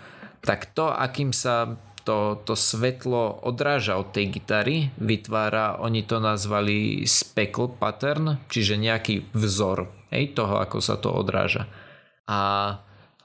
tak 0.47 0.71
to, 0.71 0.95
akým 0.95 1.35
sa 1.35 1.75
to, 2.07 2.39
to 2.47 2.55
svetlo 2.55 3.35
odráža 3.43 3.99
od 3.99 4.15
tej 4.15 4.31
gitary, 4.31 4.95
vytvára, 4.97 5.83
oni 5.83 6.07
to 6.07 6.23
nazvali 6.23 7.03
speckle 7.03 7.67
pattern, 7.69 8.39
čiže 8.47 8.79
nejaký 8.79 9.27
vzor 9.35 9.91
hej, 10.15 10.33
toho, 10.39 10.63
ako 10.63 10.79
sa 10.79 10.95
to 10.97 11.11
odráža. 11.11 11.67
A 12.31 12.39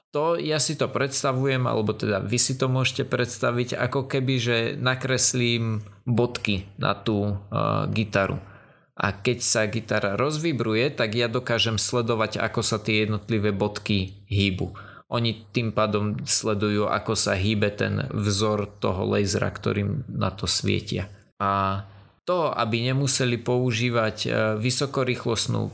to 0.10 0.36
ja 0.36 0.58
si 0.58 0.74
to 0.74 0.90
predstavujem, 0.90 1.64
alebo 1.70 1.94
teda 1.94 2.26
vy 2.26 2.42
si 2.42 2.58
to 2.58 2.68
môžete 2.68 3.06
predstaviť, 3.06 3.78
ako 3.78 4.10
keby, 4.10 4.34
že 4.42 4.58
nakreslím 4.82 5.86
bodky 6.10 6.66
na 6.82 6.98
tú 6.98 7.38
uh, 7.38 7.86
gitaru 7.94 8.42
a 8.94 9.10
keď 9.10 9.38
sa 9.42 9.66
gitara 9.66 10.14
rozvibruje, 10.14 10.94
tak 10.94 11.18
ja 11.18 11.26
dokážem 11.26 11.82
sledovať, 11.82 12.38
ako 12.38 12.62
sa 12.62 12.78
tie 12.78 13.06
jednotlivé 13.06 13.50
bodky 13.50 14.22
hýbu. 14.30 14.78
Oni 15.10 15.46
tým 15.54 15.74
pádom 15.74 16.22
sledujú, 16.26 16.90
ako 16.90 17.14
sa 17.18 17.34
hýbe 17.34 17.74
ten 17.74 18.06
vzor 18.14 18.70
toho 18.82 19.06
lasera, 19.06 19.50
ktorým 19.50 20.06
na 20.10 20.30
to 20.34 20.46
svietia. 20.46 21.10
A 21.42 21.84
to, 22.24 22.50
aby 22.54 22.86
nemuseli 22.86 23.38
používať 23.42 24.18
e, 24.26 24.30
vysokorýchlostnú 24.58 25.70
e, 25.70 25.72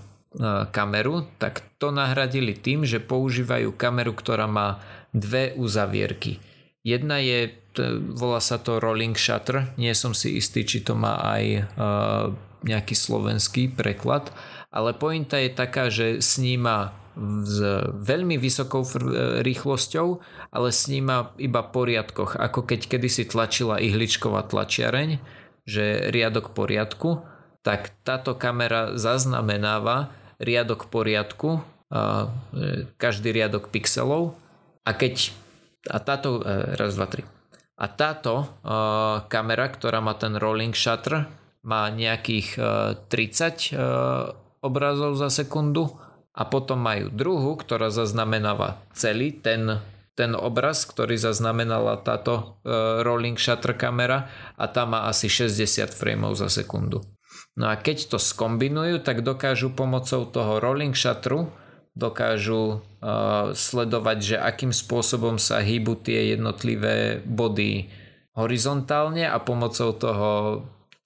kameru, 0.73 1.29
tak 1.37 1.61
to 1.77 1.93
nahradili 1.93 2.57
tým, 2.57 2.83
že 2.83 3.03
používajú 3.03 3.75
kameru, 3.75 4.17
ktorá 4.17 4.49
má 4.49 4.81
dve 5.13 5.53
uzavierky. 5.55 6.41
Jedna 6.81 7.21
je, 7.21 7.53
volá 8.15 8.41
sa 8.41 8.57
to 8.57 8.81
rolling 8.81 9.13
shutter, 9.13 9.71
nie 9.77 9.93
som 9.93 10.17
si 10.17 10.41
istý, 10.41 10.65
či 10.65 10.81
to 10.81 10.97
má 10.97 11.21
aj 11.21 11.43
e, 11.45 11.61
nejaký 12.65 12.95
slovenský 12.95 13.71
preklad, 13.71 14.31
ale 14.69 14.93
pointa 14.93 15.39
je 15.39 15.49
taká, 15.49 15.89
že 15.89 16.21
sníma 16.21 16.93
s 17.43 17.57
veľmi 17.99 18.39
vysokou 18.39 18.85
rýchlosťou, 19.43 20.07
ale 20.55 20.69
sníma 20.71 21.35
iba 21.35 21.61
v 21.65 21.71
poriadkoch, 21.73 22.39
ako 22.39 22.63
keď 22.63 22.87
kedysi 22.87 23.27
tlačila 23.27 23.81
ihličková 23.81 24.47
tlačiareň, 24.47 25.19
že 25.67 26.09
riadok 26.13 26.55
poriadku, 26.55 27.25
tak 27.59 27.91
táto 28.07 28.39
kamera 28.39 28.95
zaznamenáva 28.95 30.15
riadok 30.39 30.87
poriadku, 30.87 31.59
každý 32.95 33.35
riadok 33.35 33.67
pixelov 33.67 34.37
a 34.87 34.95
keď 34.95 35.35
a 35.87 35.97
táto, 36.03 36.43
e, 36.43 36.75
raz, 36.75 36.99
dva, 36.99 37.07
tri. 37.07 37.23
A 37.79 37.87
táto 37.87 38.59
kamera, 39.31 39.71
ktorá 39.71 40.03
má 40.03 40.11
ten 40.11 40.35
rolling 40.35 40.75
shutter, 40.75 41.23
má 41.69 41.93
nejakých 41.93 42.57
30 42.57 43.13
e, 43.13 43.13
e, 43.13 43.85
obrazov 44.65 45.13
za 45.13 45.29
sekundu 45.29 45.93
a 46.33 46.49
potom 46.49 46.81
majú 46.81 47.13
druhú, 47.13 47.53
ktorá 47.53 47.93
zaznamenáva 47.93 48.81
celý 48.97 49.37
ten, 49.37 49.77
ten 50.17 50.33
obraz, 50.33 50.89
ktorý 50.89 51.21
zaznamenala 51.21 52.01
táto 52.01 52.33
e, 52.65 52.73
rolling 53.05 53.37
shutter 53.37 53.77
kamera 53.77 54.25
a 54.57 54.65
tá 54.65 54.89
má 54.89 55.05
asi 55.05 55.29
60 55.29 55.93
frameov 55.93 56.41
za 56.41 56.49
sekundu. 56.49 57.05
No 57.53 57.69
a 57.69 57.77
keď 57.77 58.09
to 58.09 58.17
skombinujú, 58.17 59.05
tak 59.05 59.21
dokážu 59.21 59.69
pomocou 59.69 60.25
toho 60.25 60.57
rolling 60.57 60.97
shutteru 60.97 61.53
dokážu 61.99 62.79
uh, 62.79 63.51
sledovať, 63.51 64.17
že 64.23 64.35
akým 64.39 64.71
spôsobom 64.71 65.35
sa 65.35 65.59
hýbu 65.59 65.99
tie 65.99 66.31
jednotlivé 66.39 67.19
body 67.27 67.91
horizontálne 68.39 69.27
a 69.27 69.35
pomocou 69.43 69.91
toho 69.91 70.29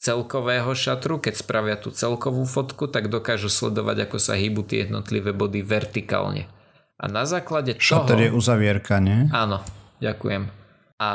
celkového 0.04 0.76
šatru, 0.76 1.24
keď 1.24 1.34
spravia 1.39 1.80
tú 1.80 1.88
celkovú 1.96 2.44
fotku, 2.44 2.92
tak 2.92 3.08
dokážu 3.08 3.48
sledovať, 3.48 4.12
ako 4.12 4.18
sa 4.20 4.36
hýbu 4.36 4.68
tie 4.68 4.84
jednotlivé 4.84 5.32
body 5.32 5.63
vertikálne. 5.63 6.52
A 7.00 7.08
na 7.08 7.24
základe 7.24 7.80
toho... 7.80 8.04
Šater 8.04 8.28
je 8.28 8.36
uzavierka, 8.36 9.00
nie? 9.00 9.32
Áno, 9.32 9.63
ďakujem. 10.04 10.52
A 11.00 11.10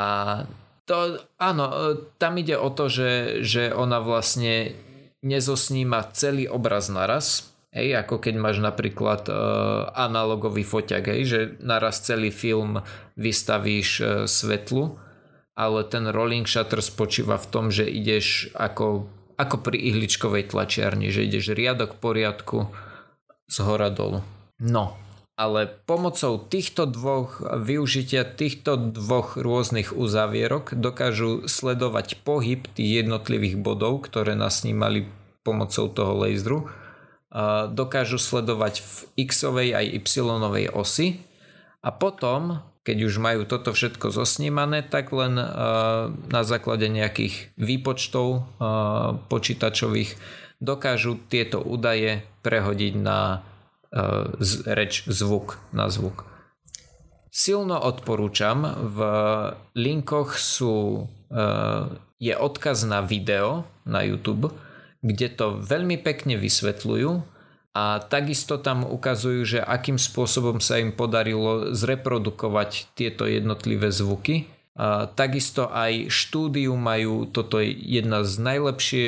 to, 0.89 1.21
áno, 1.37 1.65
tam 2.17 2.33
ide 2.41 2.57
o 2.57 2.73
to, 2.73 2.89
že, 2.89 3.45
že 3.45 3.69
ona 3.69 4.01
vlastne 4.01 4.73
nezosníma 5.21 6.09
celý 6.17 6.49
obraz 6.49 6.89
naraz, 6.89 7.45
Hej, 7.69 8.01
ako 8.01 8.17
keď 8.17 8.33
máš 8.41 8.57
napríklad 8.65 9.29
uh, 9.29 9.93
analogový 9.93 10.65
foťak, 10.65 11.05
hej, 11.13 11.21
že 11.29 11.39
naraz 11.61 12.01
celý 12.01 12.33
film 12.33 12.81
vystavíš 13.13 13.89
uh, 14.01 14.07
svetlu, 14.25 14.97
ale 15.59 15.83
ten 15.83 16.07
rolling 16.07 16.47
shutter 16.47 16.79
spočíva 16.79 17.35
v 17.35 17.49
tom, 17.51 17.67
že 17.67 17.83
ideš 17.83 18.47
ako, 18.55 19.11
ako 19.35 19.55
pri 19.59 19.75
ihličkovej 19.91 20.55
tlačiarni, 20.55 21.11
že 21.11 21.27
ideš 21.27 21.51
riadok 21.51 21.99
poriadku 21.99 22.71
z 23.51 23.57
hora 23.67 23.91
dolu. 23.91 24.23
No, 24.63 24.95
ale 25.35 25.67
pomocou 25.83 26.39
týchto 26.39 26.87
dvoch, 26.87 27.43
využitia 27.43 28.23
týchto 28.23 28.79
dvoch 28.95 29.35
rôznych 29.35 29.91
uzavierok 29.95 30.79
dokážu 30.79 31.47
sledovať 31.47 32.23
pohyb 32.23 32.63
tých 32.71 33.03
jednotlivých 33.03 33.59
bodov, 33.59 34.07
ktoré 34.07 34.39
nasnímali 34.39 35.07
pomocou 35.43 35.87
toho 35.91 36.13
laseru. 36.23 36.67
Dokážu 37.71 38.19
sledovať 38.19 38.83
v 38.83 38.93
x-ovej 39.27 39.75
aj 39.75 39.85
y-ovej 40.03 40.65
osi 40.75 41.23
a 41.79 41.95
potom 41.95 42.59
keď 42.89 43.05
už 43.05 43.21
majú 43.21 43.45
toto 43.45 43.69
všetko 43.69 44.09
zosnímané, 44.09 44.81
tak 44.81 45.13
len 45.13 45.37
uh, 45.37 46.09
na 46.09 46.41
základe 46.41 46.89
nejakých 46.89 47.53
výpočtov 47.53 48.27
uh, 48.33 48.41
počítačových 49.29 50.17
dokážu 50.57 51.21
tieto 51.29 51.61
údaje 51.61 52.25
prehodiť 52.41 52.93
na 52.97 53.45
z, 54.37 54.51
reč 54.69 55.01
zvuk, 55.09 55.57
na 55.73 55.89
zvuk. 55.89 56.25
Silno 57.29 57.77
odporúčam, 57.81 58.61
v 58.85 58.99
linkoch 59.73 60.37
sú, 60.37 61.09
je 62.21 62.33
odkaz 62.37 62.85
na 62.85 63.01
video 63.01 63.65
na 63.85 64.05
YouTube, 64.05 64.53
kde 65.01 65.27
to 65.33 65.57
veľmi 65.57 65.97
pekne 66.01 66.37
vysvetľujú 66.37 67.09
a 67.69 68.01
takisto 68.01 68.57
tam 68.57 68.81
ukazujú, 68.81 69.41
že 69.45 69.59
akým 69.61 70.01
spôsobom 70.01 70.57
sa 70.57 70.81
im 70.81 70.89
podarilo 70.89 71.69
zreprodukovať 71.77 72.97
tieto 72.97 73.29
jednotlivé 73.29 73.93
zvuky. 73.93 74.49
A 74.79 75.05
takisto 75.11 75.69
aj 75.69 76.09
štúdiu 76.09 76.73
majú, 76.73 77.29
toto 77.29 77.61
je 77.61 77.69
jedna 77.69 78.25
z 78.25 78.33
najlepšie 78.41 79.07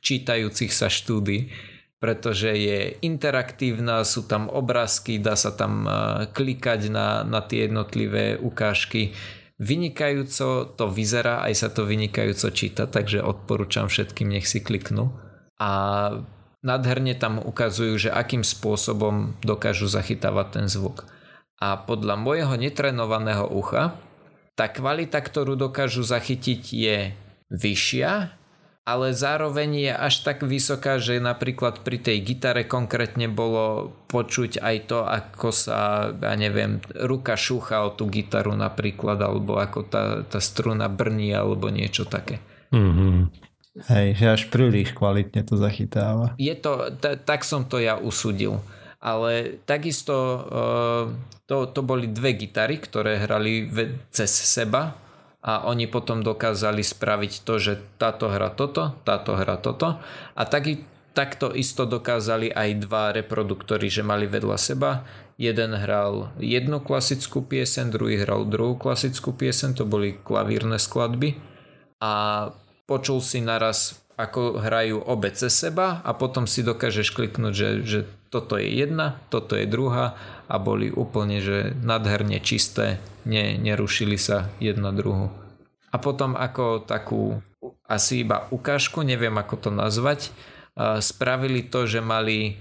čítajúcich 0.00 0.72
sa 0.72 0.88
štúdí, 0.88 1.52
pretože 1.98 2.54
je 2.54 2.94
interaktívna, 3.02 4.06
sú 4.06 4.24
tam 4.24 4.46
obrázky, 4.46 5.18
dá 5.18 5.34
sa 5.34 5.50
tam 5.50 5.84
klikať 6.32 6.88
na, 6.88 7.26
na 7.26 7.42
tie 7.42 7.66
jednotlivé 7.66 8.38
ukážky. 8.38 9.12
vynikajúco 9.58 10.78
to 10.78 10.86
vyzerá, 10.86 11.42
aj 11.42 11.66
sa 11.66 11.68
to 11.68 11.82
vynikajúco 11.82 12.54
číta, 12.54 12.86
takže 12.86 13.18
odporúčam 13.18 13.90
všetkým, 13.90 14.30
nech 14.30 14.46
si 14.46 14.62
kliknú. 14.62 15.10
A 15.58 15.70
nádherne 16.62 17.14
tam 17.14 17.38
ukazujú, 17.38 18.08
že 18.08 18.10
akým 18.10 18.42
spôsobom 18.42 19.38
dokážu 19.42 19.86
zachytávať 19.86 20.46
ten 20.60 20.66
zvuk. 20.66 21.06
A 21.58 21.74
podľa 21.74 22.14
môjho 22.18 22.54
netrenovaného 22.54 23.50
ucha, 23.50 23.98
tá 24.54 24.66
kvalita, 24.70 25.22
ktorú 25.22 25.54
dokážu 25.54 26.02
zachytiť 26.02 26.62
je 26.70 26.96
vyššia, 27.50 28.38
ale 28.88 29.12
zároveň 29.12 29.70
je 29.84 29.92
až 29.92 30.14
tak 30.24 30.40
vysoká, 30.40 30.96
že 30.96 31.20
napríklad 31.20 31.84
pri 31.84 32.00
tej 32.00 32.24
gitare 32.24 32.64
konkrétne 32.64 33.28
bolo 33.28 33.92
počuť 34.08 34.64
aj 34.64 34.76
to, 34.88 35.04
ako 35.04 35.52
sa, 35.52 36.08
ja 36.08 36.34
neviem, 36.40 36.80
ruka 36.96 37.36
šúcha 37.36 37.84
o 37.84 37.92
tú 37.92 38.08
gitaru 38.08 38.56
napríklad, 38.56 39.20
alebo 39.20 39.60
ako 39.60 39.84
tá, 39.84 40.24
tá 40.24 40.40
struna 40.40 40.88
brní, 40.88 41.36
alebo 41.36 41.68
niečo 41.68 42.08
také. 42.08 42.40
Mm-hmm. 42.72 43.47
Hej, 43.86 44.18
že 44.18 44.26
až 44.26 44.42
príliš 44.50 44.90
kvalitne 44.90 45.46
to 45.46 45.54
zachytáva. 45.54 46.34
Je 46.34 46.54
to, 46.58 46.90
t- 46.98 47.14
tak 47.22 47.46
som 47.46 47.62
to 47.62 47.78
ja 47.78 47.94
usudil. 47.94 48.58
Ale 48.98 49.62
takisto 49.62 50.14
uh, 50.14 51.04
to, 51.46 51.70
to 51.70 51.80
boli 51.86 52.10
dve 52.10 52.34
gitary, 52.34 52.82
ktoré 52.82 53.22
hrali 53.22 53.70
cez 54.10 54.28
seba 54.28 54.98
a 55.38 55.70
oni 55.70 55.86
potom 55.86 56.26
dokázali 56.26 56.82
spraviť 56.82 57.32
to, 57.46 57.54
že 57.62 57.72
táto 57.96 58.26
hra 58.26 58.50
toto, 58.50 58.98
táto 59.06 59.38
hra 59.38 59.56
toto 59.62 60.02
a 60.34 60.42
taky, 60.42 60.82
takto 61.14 61.54
isto 61.54 61.86
dokázali 61.86 62.50
aj 62.50 62.70
dva 62.82 63.14
reproduktory, 63.14 63.86
že 63.86 64.02
mali 64.02 64.26
vedľa 64.26 64.58
seba 64.58 65.06
jeden 65.38 65.78
hral 65.78 66.34
jednu 66.42 66.82
klasickú 66.82 67.46
piesen, 67.46 67.94
druhý 67.94 68.18
hral 68.26 68.50
druhú 68.50 68.74
klasickú 68.74 69.30
piesen, 69.30 69.78
to 69.78 69.86
boli 69.86 70.18
klavírne 70.18 70.76
skladby 70.76 71.38
a 72.02 72.50
počul 72.88 73.20
si 73.20 73.44
naraz 73.44 74.00
ako 74.18 74.58
hrajú 74.58 74.98
obe 75.04 75.30
cez 75.30 75.54
seba 75.54 76.00
a 76.02 76.10
potom 76.16 76.48
si 76.48 76.66
dokážeš 76.66 77.14
kliknúť, 77.14 77.54
že, 77.54 77.70
že 77.86 78.00
toto 78.32 78.58
je 78.58 78.66
jedna, 78.66 79.20
toto 79.30 79.54
je 79.54 79.68
druhá 79.68 80.18
a 80.50 80.56
boli 80.58 80.90
úplne 80.90 81.38
že 81.38 81.76
nadherne 81.84 82.42
čisté, 82.42 82.98
ne, 83.22 83.54
nerušili 83.60 84.18
sa 84.18 84.50
jedna 84.58 84.90
druhu. 84.90 85.30
A 85.94 85.96
potom 86.02 86.34
ako 86.34 86.82
takú 86.82 87.38
asi 87.86 88.26
iba 88.26 88.50
ukážku, 88.50 89.06
neviem 89.06 89.38
ako 89.38 89.68
to 89.68 89.70
nazvať, 89.70 90.34
spravili 90.98 91.62
to, 91.62 91.86
že 91.86 92.02
mali 92.02 92.58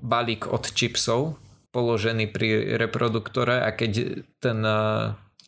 balík 0.00 0.44
od 0.50 0.70
čipsov 0.76 1.40
položený 1.72 2.32
pri 2.32 2.78
reproduktore 2.80 3.60
a 3.60 3.72
keď 3.72 4.22
ten 4.40 4.58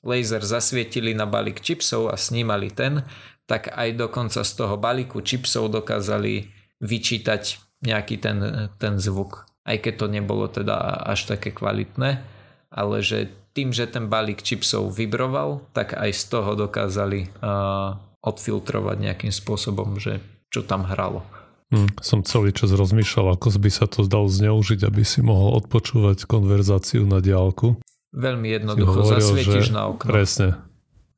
laser 0.04 0.42
zasvietili 0.44 1.16
na 1.16 1.24
balík 1.24 1.60
čipsov 1.60 2.12
a 2.12 2.16
snímali 2.16 2.68
ten, 2.72 3.04
tak 3.48 3.72
aj 3.72 3.96
dokonca 3.96 4.44
z 4.44 4.52
toho 4.52 4.76
balíku 4.76 5.24
čipsov 5.24 5.72
dokázali 5.72 6.52
vyčítať 6.84 7.42
nejaký 7.80 8.20
ten, 8.20 8.68
ten 8.76 8.94
zvuk. 9.00 9.48
Aj 9.64 9.80
keď 9.80 9.94
to 10.04 10.06
nebolo 10.12 10.46
teda 10.52 10.76
až 11.08 11.32
také 11.32 11.50
kvalitné, 11.50 12.20
ale 12.68 12.96
že 13.00 13.32
tým, 13.56 13.72
že 13.72 13.88
ten 13.88 14.06
balík 14.06 14.44
čipsov 14.44 14.92
vybroval, 14.92 15.64
tak 15.72 15.96
aj 15.96 16.12
z 16.12 16.24
toho 16.28 16.54
dokázali 16.54 17.32
uh, 17.40 17.96
odfiltrovať 18.22 18.96
nejakým 19.00 19.32
spôsobom, 19.32 19.96
že 19.96 20.20
čo 20.52 20.62
tam 20.62 20.84
hralo. 20.84 21.24
Hmm, 21.68 21.92
som 22.00 22.24
celý 22.24 22.56
čas 22.56 22.72
rozmýšľal, 22.72 23.36
ako 23.36 23.60
by 23.60 23.70
sa 23.72 23.84
to 23.84 24.00
zdalo 24.04 24.24
zneužiť, 24.28 24.88
aby 24.88 25.04
si 25.04 25.20
mohol 25.20 25.60
odpočúvať 25.60 26.24
konverzáciu 26.24 27.04
na 27.04 27.20
diálku. 27.20 27.76
Veľmi 28.16 28.48
jednoducho, 28.56 29.04
hovoril, 29.04 29.20
zasvietiš 29.20 29.68
na 29.76 29.92
okno. 29.92 30.08
Presne. 30.08 30.48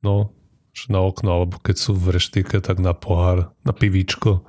No, 0.03 0.35
na 0.87 0.99
okno, 1.03 1.29
alebo 1.43 1.55
keď 1.59 1.75
sú 1.77 1.91
v 1.93 2.15
reštike, 2.15 2.63
tak 2.63 2.79
na 2.79 2.95
pohár, 2.95 3.51
na 3.67 3.73
pivíčko. 3.75 4.47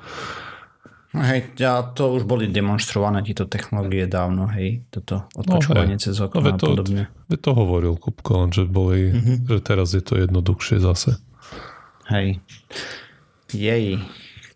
Hej, 1.13 1.53
ja, 1.61 1.85
to 1.93 2.17
už 2.17 2.25
boli 2.25 2.49
demonstrované 2.49 3.21
tieto 3.21 3.45
technológie 3.45 4.09
dávno, 4.09 4.49
hej, 4.49 4.81
toto 4.89 5.29
odpočúvanie 5.37 6.01
no, 6.01 6.03
cez 6.03 6.17
okno 6.17 6.41
no, 6.41 6.49
a 6.49 6.53
to, 6.57 6.67
podobne. 6.73 7.03
Ve 7.29 7.37
to 7.37 7.53
hovoril 7.53 8.01
Kupko, 8.01 8.49
že 8.49 8.65
boli, 8.65 9.13
mm-hmm. 9.13 9.45
že 9.45 9.59
teraz 9.61 9.93
je 9.93 10.01
to 10.01 10.17
jednoduchšie 10.17 10.81
zase. 10.81 11.21
Hej. 12.09 12.41
Jej, 13.53 14.01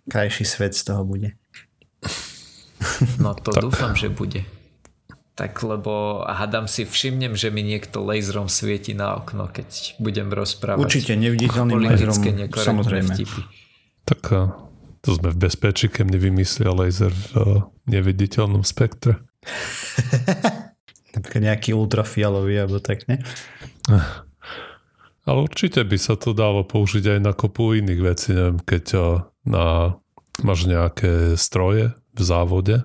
krajší 0.09 0.49
svet 0.49 0.73
z 0.73 0.89
toho 0.89 1.05
bude. 1.05 1.37
No 3.21 3.37
to 3.37 3.53
dúfam, 3.61 3.93
že 3.93 4.09
bude. 4.09 4.45
Tak 5.37 5.53
lebo 5.69 6.25
hádam 6.25 6.65
si 6.65 6.89
všimnem, 6.89 7.37
že 7.37 7.53
mi 7.53 7.61
niekto 7.61 8.01
laserom 8.01 8.49
svieti 8.49 8.97
na 8.97 9.21
okno, 9.21 9.53
keď 9.53 10.01
budem 10.01 10.33
rozprávať. 10.33 10.81
Určite 10.81 11.13
neviditeľným 11.13 11.77
laserom, 11.85 12.17
samozrejme. 12.57 13.13
Vtipy. 13.13 13.41
Tak 14.09 14.21
to 15.05 15.11
sme 15.13 15.29
v 15.31 15.39
bezpečí, 15.39 15.93
keď 15.93 16.09
mne 16.09 16.19
vymyslia 16.19 16.73
laser 16.73 17.13
v 17.13 17.27
uh, 17.37 17.45
neviditeľnom 17.85 18.65
spektre. 18.65 19.21
Napríklad 21.15 21.43
nejaký 21.53 21.77
ultrafialový, 21.77 22.65
alebo 22.65 22.81
tak, 22.81 23.05
ne? 23.05 23.21
Ale 25.29 25.39
určite 25.45 25.85
by 25.85 25.97
sa 26.01 26.17
to 26.17 26.33
dalo 26.33 26.65
použiť 26.65 27.17
aj 27.17 27.21
na 27.23 27.33
kopu 27.37 27.77
iných 27.77 28.01
vecí, 28.01 28.29
neviem, 28.35 28.59
keď 28.61 28.85
na, 29.47 29.97
máš 30.43 30.67
nejaké 30.67 31.39
stroje 31.39 31.95
v 32.17 32.21
závode, 32.21 32.83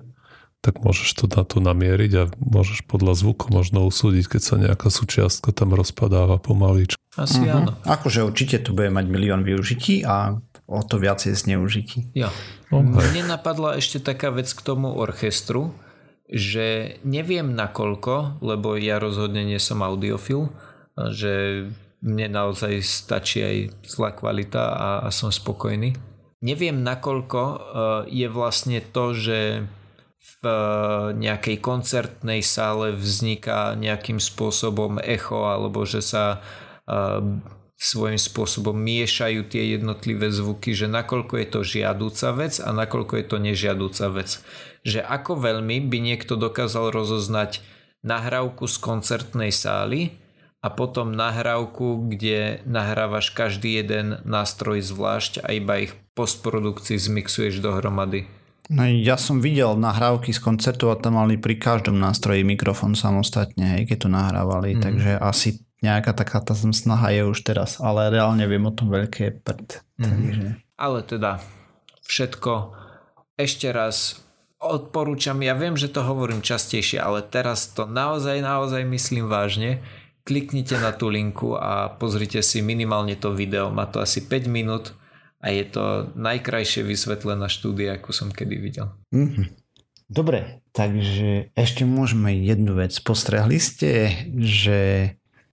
tak 0.62 0.78
môžeš 0.78 1.10
to 1.18 1.24
na 1.26 1.42
to 1.42 1.58
namieriť 1.58 2.12
a 2.22 2.24
môžeš 2.38 2.86
podľa 2.86 3.18
zvuku 3.18 3.50
možno 3.50 3.82
usúdiť, 3.82 4.38
keď 4.38 4.40
sa 4.40 4.54
nejaká 4.62 4.88
súčiastka 4.94 5.50
tam 5.50 5.74
rozpadáva 5.74 6.38
pomaličky. 6.38 6.96
Asi 7.18 7.42
uh-huh. 7.42 7.58
áno. 7.58 7.72
Akože 7.82 8.22
určite 8.22 8.62
tu 8.62 8.70
bude 8.72 8.88
mať 8.88 9.10
milión 9.10 9.42
využití 9.42 10.06
a 10.06 10.38
o 10.70 10.80
to 10.86 11.02
viacej 11.02 11.34
zneužití. 11.34 12.14
Ja. 12.14 12.30
Okay. 12.70 13.10
Mne 13.12 13.36
napadla 13.36 13.76
ešte 13.76 13.98
taká 14.00 14.30
vec 14.30 14.48
k 14.48 14.62
tomu 14.62 14.94
orchestru, 14.94 15.74
že 16.30 16.96
neviem 17.04 17.52
nakoľko, 17.52 18.40
lebo 18.40 18.78
ja 18.78 18.96
rozhodne 19.02 19.44
nie 19.44 19.60
som 19.60 19.84
audiofil, 19.84 20.48
že 21.12 21.66
mne 22.00 22.32
naozaj 22.32 22.80
stačí 22.80 23.42
aj 23.42 23.56
zlá 23.84 24.14
kvalita 24.14 24.62
a, 24.72 24.90
a 25.04 25.08
som 25.10 25.28
spokojný. 25.28 25.92
Neviem 26.42 26.80
nakoľko 26.80 27.40
uh, 27.42 27.58
je 28.08 28.26
vlastne 28.30 28.80
to, 28.80 29.14
že 29.14 29.38
v 30.22 30.42
eh, 30.46 30.54
nejakej 31.18 31.56
koncertnej 31.58 32.40
sále 32.46 32.94
vzniká 32.94 33.74
nejakým 33.74 34.22
spôsobom 34.22 35.02
echo 35.02 35.50
alebo 35.50 35.82
že 35.82 35.98
sa 35.98 36.38
eh, 36.86 37.18
svojím 37.82 38.20
spôsobom 38.22 38.78
miešajú 38.78 39.50
tie 39.50 39.74
jednotlivé 39.74 40.30
zvuky, 40.30 40.70
že 40.70 40.86
nakoľko 40.86 41.34
je 41.42 41.46
to 41.50 41.60
žiadúca 41.66 42.30
vec 42.38 42.62
a 42.62 42.70
nakoľko 42.70 43.12
je 43.18 43.24
to 43.26 43.36
nežiadúca 43.42 44.06
vec. 44.14 44.38
Že 44.86 45.02
ako 45.02 45.42
veľmi 45.42 45.90
by 45.90 45.98
niekto 45.98 46.38
dokázal 46.38 46.94
rozoznať 46.94 47.58
nahrávku 48.06 48.70
z 48.70 48.76
koncertnej 48.78 49.50
sály 49.50 50.14
a 50.62 50.70
potom 50.70 51.10
nahrávku, 51.10 52.06
kde 52.06 52.62
nahrávaš 52.70 53.34
každý 53.34 53.82
jeden 53.82 54.22
nástroj 54.22 54.78
zvlášť 54.78 55.42
a 55.42 55.50
iba 55.50 55.82
ich 55.82 55.92
postprodukcii 56.14 56.94
zmixuješ 57.02 57.58
dohromady. 57.58 58.30
No 58.72 58.88
ja 58.88 59.20
som 59.20 59.44
videl 59.44 59.76
nahrávky 59.76 60.32
z 60.32 60.40
koncertov 60.40 60.96
a 60.96 60.96
tam 60.96 61.20
mali 61.20 61.36
pri 61.36 61.60
každom 61.60 62.00
nástroji 62.00 62.40
mikrofón 62.40 62.96
samostatne, 62.96 63.76
hej, 63.76 63.82
keď 63.84 63.98
to 64.00 64.08
nahrávali, 64.08 64.72
mm. 64.72 64.80
takže 64.80 65.10
asi 65.20 65.48
nejaká 65.84 66.16
taká 66.16 66.40
tá 66.40 66.56
snaha 66.56 67.12
je 67.12 67.22
už 67.28 67.44
teraz, 67.44 67.76
ale 67.84 68.08
reálne 68.08 68.48
viem 68.48 68.64
o 68.64 68.72
tom 68.72 68.88
veľké 68.88 69.44
prd. 69.44 69.84
Mm. 70.00 70.04
Takže... 70.08 70.46
Ale 70.80 70.98
teda 71.04 71.44
všetko 72.08 72.52
ešte 73.36 73.68
raz 73.68 74.24
odporúčam, 74.56 75.36
ja 75.44 75.52
viem, 75.52 75.76
že 75.76 75.92
to 75.92 76.00
hovorím 76.06 76.40
častejšie, 76.40 76.96
ale 76.96 77.20
teraz 77.26 77.76
to 77.76 77.84
naozaj, 77.84 78.40
naozaj 78.40 78.88
myslím 78.88 79.28
vážne. 79.28 79.84
Kliknite 80.22 80.78
na 80.78 80.94
tú 80.94 81.10
linku 81.10 81.58
a 81.58 81.90
pozrite 81.98 82.40
si 82.46 82.62
minimálne 82.62 83.18
to 83.18 83.34
video, 83.34 83.74
má 83.74 83.90
to 83.90 83.98
asi 83.98 84.22
5 84.22 84.46
minút 84.46 84.94
a 85.42 85.46
je 85.50 85.64
to 85.66 86.14
najkrajšie 86.14 86.86
vysvetlená 86.86 87.50
štúdia, 87.50 87.98
akú 87.98 88.14
som 88.14 88.30
kedy 88.30 88.56
videl. 88.62 88.94
Mm-hmm. 89.10 89.46
Dobre, 90.06 90.62
takže 90.76 91.50
ešte 91.56 91.82
môžeme 91.82 92.36
jednu 92.36 92.78
vec. 92.78 92.94
Postrehli 93.00 93.56
ste, 93.58 94.12
že 94.38 95.12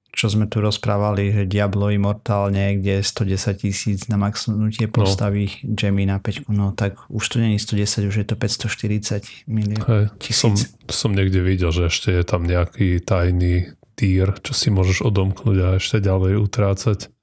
čo 0.09 0.27
sme 0.27 0.49
tu 0.51 0.59
rozprávali, 0.59 1.31
že 1.31 1.43
Diablo 1.47 1.87
Immortal 1.87 2.51
niekde 2.51 2.99
110 3.05 3.61
tisíc 3.61 3.99
na 4.11 4.17
maxnutie 4.17 4.89
postaví 4.89 5.47
no. 5.63 5.77
Jamie 5.79 6.09
na 6.09 6.19
5, 6.19 6.49
no 6.51 6.73
tak 6.75 6.97
už 7.07 7.23
to 7.29 7.35
není 7.39 7.61
110, 7.61 8.09
už 8.09 8.15
je 8.19 8.25
to 8.27 8.35
540 8.35 9.47
miliónov 9.47 10.11
tisíc. 10.19 10.43
Som, 10.43 10.53
som 10.89 11.11
niekde 11.15 11.39
videl, 11.39 11.71
že 11.71 11.87
ešte 11.87 12.09
je 12.11 12.23
tam 12.25 12.43
nejaký 12.43 12.99
tajný 12.99 13.79
týr, 13.93 14.33
čo 14.43 14.51
si 14.51 14.73
môžeš 14.73 15.07
odomknúť 15.07 15.57
a 15.63 15.67
ešte 15.79 16.03
ďalej 16.03 16.41
utrácať. 16.41 17.13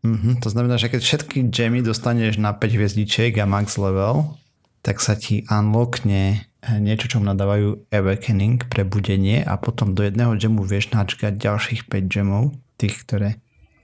Mm-hmm, 0.00 0.40
to 0.40 0.48
znamená, 0.48 0.80
že 0.80 0.88
keď 0.88 1.00
všetky 1.04 1.38
gemy 1.52 1.84
dostaneš 1.84 2.40
na 2.40 2.56
5 2.56 2.72
hviezdičiek 2.72 3.36
a 3.36 3.44
max 3.44 3.76
level, 3.76 4.40
tak 4.80 5.04
sa 5.04 5.12
ti 5.12 5.44
unlockne 5.52 6.48
niečo, 6.80 7.08
čo 7.08 7.18
nadávajú 7.20 7.92
Awakening, 7.92 8.64
prebudenie 8.68 9.44
a 9.44 9.60
potom 9.60 9.92
do 9.92 10.04
jedného 10.04 10.36
gemu 10.40 10.64
vieš 10.64 10.92
načkať 10.92 11.36
ďalších 11.36 11.88
5 11.88 12.08
gemov, 12.08 12.56
tých, 12.80 12.96
ktoré 13.04 13.40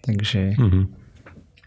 Takže... 0.07 0.55
Mhm. 0.55 0.83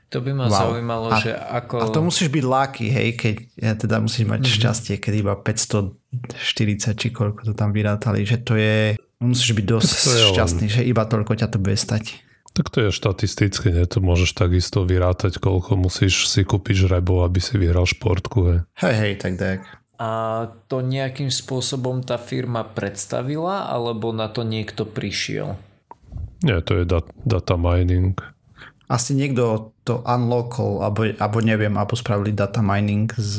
To 0.10 0.26
by 0.26 0.34
ma 0.34 0.50
wow. 0.50 0.74
zaujímalo, 0.74 1.14
a, 1.14 1.22
že 1.22 1.30
ako... 1.38 1.86
A 1.86 1.94
to 1.94 2.02
musíš 2.02 2.34
byť 2.34 2.42
láky, 2.42 2.90
hej, 2.90 3.14
keď 3.14 3.36
ja 3.62 3.78
teda 3.78 4.02
musíš 4.02 4.26
mať 4.26 4.42
mm-hmm. 4.42 4.58
šťastie, 4.58 4.96
keď 4.98 5.14
iba 5.22 5.34
540 5.38 6.98
či 6.98 7.08
koľko 7.14 7.46
to 7.46 7.54
tam 7.54 7.70
vyrátali, 7.70 8.26
že 8.26 8.42
to 8.42 8.58
je... 8.58 8.98
Musíš 9.22 9.54
byť 9.54 9.66
dosť 9.70 9.90
šťastný, 10.34 10.66
že 10.66 10.82
iba 10.82 11.06
toľko 11.06 11.38
ťa 11.38 11.54
to 11.54 11.62
bude 11.62 11.78
stať. 11.78 12.26
Tak 12.60 12.68
to 12.76 12.78
je 12.84 12.90
štatisticky, 12.92 13.72
nie? 13.72 13.88
To 13.88 14.04
môžeš 14.04 14.36
takisto 14.36 14.84
vyrátať, 14.84 15.40
koľko 15.40 15.80
musíš 15.80 16.28
si 16.28 16.44
kúpiť 16.44 16.92
žrebov, 16.92 17.24
aby 17.24 17.40
si 17.40 17.56
vyhral 17.56 17.88
športku. 17.88 18.40
Hej, 18.44 18.60
hej, 18.84 18.96
hej 19.00 19.14
tak 19.16 19.34
tak. 19.40 19.60
A 19.96 20.10
to 20.68 20.84
nejakým 20.84 21.32
spôsobom 21.32 22.04
tá 22.04 22.20
firma 22.20 22.68
predstavila, 22.68 23.72
alebo 23.72 24.12
na 24.12 24.28
to 24.28 24.44
niekto 24.44 24.84
prišiel? 24.84 25.56
Nie, 26.44 26.60
to 26.60 26.84
je 26.84 26.84
dat- 26.84 27.16
data 27.24 27.56
mining 27.56 28.20
asi 28.90 29.14
niekto 29.14 29.72
to 29.86 30.02
unlockol, 30.02 30.82
alebo, 30.82 31.14
alebo 31.14 31.38
neviem, 31.46 31.78
alebo 31.78 31.94
spravili 31.94 32.34
data 32.34 32.66
mining 32.66 33.14
z 33.14 33.38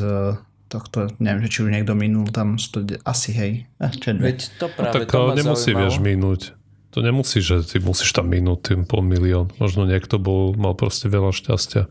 tohto, 0.70 1.10
neviem, 1.18 1.50
či 1.50 1.66
už 1.66 1.74
niekto 1.74 1.98
minul 1.98 2.30
tam, 2.30 2.54
studi- 2.54 3.02
asi 3.02 3.34
hej. 3.34 3.52
Veď 3.82 4.38
to 4.62 4.70
práve, 4.70 4.94
no, 4.94 4.94
tak 4.94 5.10
to 5.10 5.34
nemusí, 5.34 5.74
vieš, 5.74 5.98
minúť. 5.98 6.54
To 6.90 6.98
nemusí, 7.00 7.38
že 7.38 7.62
ty 7.62 7.78
musíš 7.78 8.10
tam 8.10 8.30
minúť 8.34 8.74
tým 8.74 8.82
pol 8.82 9.06
milión. 9.06 9.54
Možno 9.62 9.86
niekto 9.86 10.18
bol, 10.18 10.58
mal 10.58 10.74
proste 10.74 11.06
veľa 11.06 11.30
šťastia. 11.30 11.86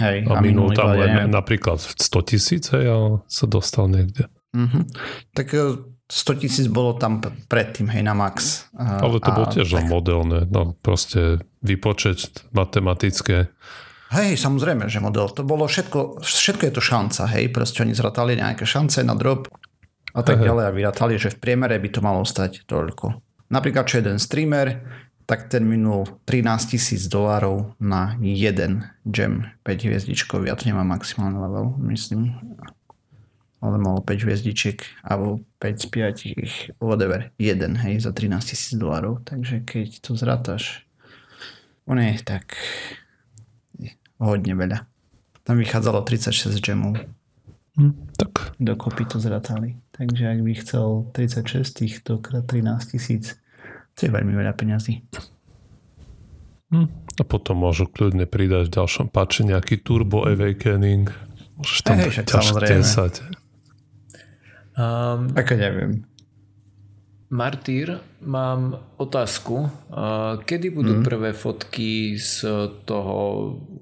Hej, 0.00 0.30
a, 0.30 0.38
a 0.38 0.40
minul 0.40 0.70
tam 0.72 0.94
len 0.94 1.28
napríklad 1.28 1.82
100 1.82 2.30
tisíc, 2.30 2.70
a 2.72 3.20
sa 3.26 3.44
dostal 3.50 3.90
niekde. 3.90 4.30
Mm-hmm. 4.54 4.82
Tak 5.34 5.46
100 6.10 6.42
tisíc 6.42 6.66
bolo 6.70 6.94
tam 6.94 7.20
predtým, 7.22 7.90
hej, 7.90 8.02
na 8.06 8.14
max. 8.14 8.66
Ale 8.74 9.18
to 9.18 9.30
bol 9.34 9.46
tiež 9.50 9.66
tak. 9.66 9.86
modelné, 9.86 10.46
no 10.46 10.78
proste 10.78 11.42
vypočet 11.62 12.46
matematické. 12.54 13.50
Hej, 14.10 14.42
samozrejme, 14.42 14.90
že 14.90 14.98
model. 14.98 15.30
To 15.30 15.46
bolo 15.46 15.70
všetko, 15.70 16.22
všetko 16.22 16.62
je 16.66 16.72
to 16.74 16.82
šanca, 16.82 17.22
hej, 17.30 17.50
proste 17.54 17.86
oni 17.86 17.94
zratali 17.94 18.38
nejaké 18.38 18.66
šance 18.66 19.06
na 19.06 19.14
drop 19.14 19.46
a 20.10 20.20
tak 20.26 20.42
hej. 20.42 20.50
ďalej 20.50 20.64
a 20.66 20.74
vyratali, 20.74 21.14
že 21.14 21.30
v 21.34 21.38
priemere 21.38 21.78
by 21.78 21.88
to 21.94 22.00
malo 22.02 22.26
stať 22.26 22.66
toľko. 22.66 23.29
Napríklad, 23.50 23.84
čo 23.90 23.98
jeden 23.98 24.22
streamer, 24.22 24.78
tak 25.26 25.50
ten 25.50 25.66
minul 25.66 26.06
13 26.26 26.74
tisíc 26.74 27.06
dolárov 27.06 27.74
na 27.82 28.18
jeden 28.18 28.86
gem 29.06 29.46
5 29.62 29.86
hviezdičkový. 29.86 30.50
Ja 30.50 30.58
to 30.58 30.66
nemám 30.66 30.90
maximálny 30.94 31.38
level, 31.38 31.78
myslím 31.86 32.34
ale 33.60 33.76
mal 33.76 34.00
5 34.00 34.24
hviezdičiek 34.24 35.04
alebo 35.04 35.44
5 35.60 35.84
z 35.84 35.86
5, 36.72 36.80
whatever, 36.80 37.28
jeden, 37.36 37.76
hej, 37.76 38.00
za 38.00 38.12
13 38.12 38.40
tisíc 38.40 38.72
dolarov. 38.80 39.20
Takže 39.28 39.60
keď 39.68 40.00
to 40.00 40.16
zratáš, 40.16 40.88
on 41.84 42.00
je 42.00 42.16
tak 42.24 42.56
hodne 44.16 44.56
veľa. 44.56 44.88
Tam 45.44 45.60
vychádzalo 45.60 46.00
36 46.04 46.56
gemov. 46.64 46.96
Hm, 47.76 48.16
tak. 48.16 48.56
Dokopy 48.56 49.04
to 49.08 49.20
zratali. 49.20 49.76
Takže 50.00 50.32
ak 50.32 50.40
by 50.40 50.52
chcel 50.56 51.12
36 51.12 51.76
týchto 51.76 52.24
krát 52.24 52.48
13 52.48 52.96
tisíc, 52.96 53.36
to 53.92 54.08
je 54.08 54.08
veľmi 54.08 54.32
veľa 54.32 54.56
peňazí. 54.56 55.04
Hm. 56.72 56.88
A 57.20 57.22
potom 57.28 57.60
môžu 57.60 57.84
kľudne 57.84 58.24
pridať 58.24 58.72
v 58.72 58.80
ďalšom 58.80 59.12
páči 59.12 59.44
nejaký 59.44 59.84
Turbo 59.84 60.24
Awakening. 60.24 61.12
Môžeš 61.60 61.78
tam 61.84 62.00
hey, 62.00 62.08
dať 62.08 62.32
ďalšie 62.32 62.80
10. 62.80 63.28
Um, 64.80 65.36
Ako 65.36 65.52
neviem. 65.60 66.08
Martýr, 67.28 68.00
mám 68.24 68.80
otázku. 68.96 69.68
Kedy 70.48 70.72
budú 70.72 70.98
mm. 70.98 71.04
prvé 71.04 71.30
fotky 71.36 72.16
z 72.16 72.48
toho 72.88 73.16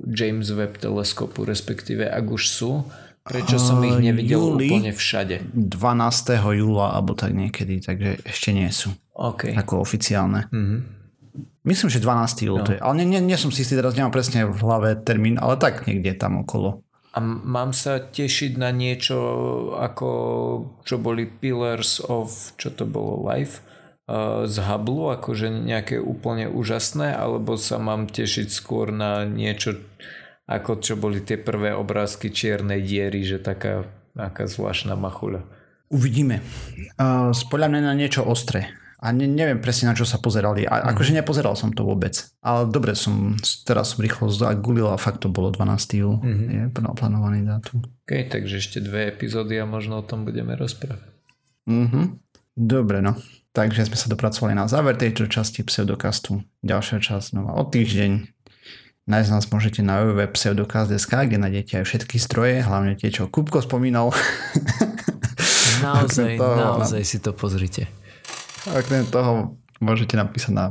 James 0.05 0.51
Webb 0.51 0.83
teleskopu, 0.83 1.47
respektíve 1.47 2.11
ak 2.11 2.27
už 2.27 2.43
sú? 2.51 2.83
Prečo 3.29 3.61
som 3.61 3.85
ich 3.85 4.01
nevidel 4.01 4.41
júli, 4.41 4.73
úplne 4.73 4.93
všade? 4.97 5.45
12. 5.53 6.57
júla 6.57 6.97
alebo 6.97 7.13
tak 7.13 7.37
niekedy, 7.37 7.85
takže 7.85 8.25
ešte 8.25 8.51
nie 8.57 8.73
sú. 8.73 8.91
Okay. 9.13 9.53
Ako 9.53 9.85
oficiálne. 9.85 10.49
Mm-hmm. 10.49 10.81
Myslím, 11.69 11.93
že 11.93 12.01
12. 12.01 12.49
júl 12.49 12.59
no. 12.59 12.67
to 12.67 12.73
je. 12.75 12.81
Ale 12.81 13.05
nie, 13.05 13.07
nie, 13.19 13.21
nie 13.21 13.37
som 13.37 13.53
si 13.53 13.61
istý, 13.61 13.77
teraz 13.77 13.93
nemám 13.93 14.17
presne 14.17 14.49
v 14.49 14.59
hlave 14.65 14.97
termín, 15.05 15.37
ale 15.37 15.61
tak 15.61 15.85
niekde 15.85 16.17
tam 16.17 16.41
okolo. 16.41 16.81
A 17.13 17.21
mám 17.21 17.77
sa 17.77 18.01
tešiť 18.01 18.57
na 18.57 18.73
niečo 18.73 19.19
ako 19.77 20.09
čo 20.89 20.97
boli 20.97 21.29
Pillars 21.29 22.01
of, 22.01 22.57
čo 22.57 22.73
to 22.73 22.89
bolo, 22.89 23.21
Life 23.27 23.69
z 24.49 24.57
Hubble, 24.65 25.21
akože 25.21 25.53
nejaké 25.53 26.01
úplne 26.01 26.49
úžasné, 26.49 27.13
alebo 27.13 27.61
sa 27.61 27.77
mám 27.77 28.09
tešiť 28.09 28.49
skôr 28.49 28.89
na 28.89 29.29
niečo 29.29 29.85
ako 30.49 30.81
čo 30.81 30.97
boli 30.97 31.21
tie 31.21 31.37
prvé 31.37 31.77
obrázky 31.77 32.33
čiernej 32.33 32.81
diery, 32.81 33.21
že 33.23 33.39
taká 33.39 33.85
aká 34.19 34.51
zvláštna 34.51 34.99
machuľa. 34.99 35.47
Uvidíme. 35.89 36.43
Uh, 36.99 37.31
Spoľa 37.33 37.81
na 37.81 37.95
niečo 37.95 38.27
ostré. 38.27 38.75
A 38.99 39.15
ne, 39.15 39.31
neviem 39.31 39.63
presne 39.63 39.87
na 39.87 39.95
čo 39.95 40.03
sa 40.03 40.19
pozerali. 40.19 40.67
A, 40.67 40.83
mm. 40.83 40.91
Akože 40.91 41.15
nepozeral 41.15 41.55
som 41.55 41.71
to 41.71 41.87
vôbec. 41.87 42.19
Ale 42.43 42.67
dobre 42.67 42.99
som, 42.99 43.39
teraz 43.63 43.95
som 43.95 44.03
rýchlo 44.03 44.27
zagulil 44.27 44.91
a 44.91 44.99
fakt 44.99 45.23
to 45.23 45.31
bolo 45.31 45.55
12. 45.55 46.03
júl. 46.03 46.19
Mm-hmm. 46.19 46.49
Je 46.51 46.63
plánovaný 46.75 47.47
dátum. 47.47 47.87
OK, 47.87 48.27
takže 48.27 48.59
ešte 48.59 48.83
dve 48.83 49.07
epizódy 49.07 49.55
a 49.63 49.71
možno 49.71 50.03
o 50.03 50.05
tom 50.05 50.27
budeme 50.27 50.59
rozprávať. 50.59 51.15
Mm-hmm. 51.71 52.05
Dobre, 52.59 52.99
no. 52.99 53.15
Takže 53.55 53.87
sme 53.87 53.97
sa 53.97 54.11
dopracovali 54.11 54.59
na 54.59 54.67
záver 54.67 54.99
tejto 54.99 55.31
časti 55.31 55.63
pseudokastu. 55.63 56.43
Ďalšia 56.67 56.99
časť 56.99 57.39
znova 57.39 57.55
o 57.55 57.65
týždeň. 57.71 58.38
Nájsť 59.09 59.31
nás 59.33 59.49
môžete 59.49 59.81
na 59.81 60.05
www.pseudokast.sk, 60.05 61.13
kde 61.25 61.41
nájdete 61.41 61.81
aj 61.81 61.85
všetky 61.89 62.21
stroje, 62.21 62.61
hlavne 62.61 62.93
tie, 62.93 63.09
čo 63.09 63.25
Kupko 63.33 63.65
spomínal. 63.65 64.13
Naozaj, 65.79 66.43
naozaj 66.43 67.03
si 67.07 67.23
to 67.23 67.31
pozrite. 67.31 67.87
Okrem 68.67 69.07
toho 69.07 69.55
môžete 69.79 70.19
napísať 70.19 70.51
na 70.51 70.65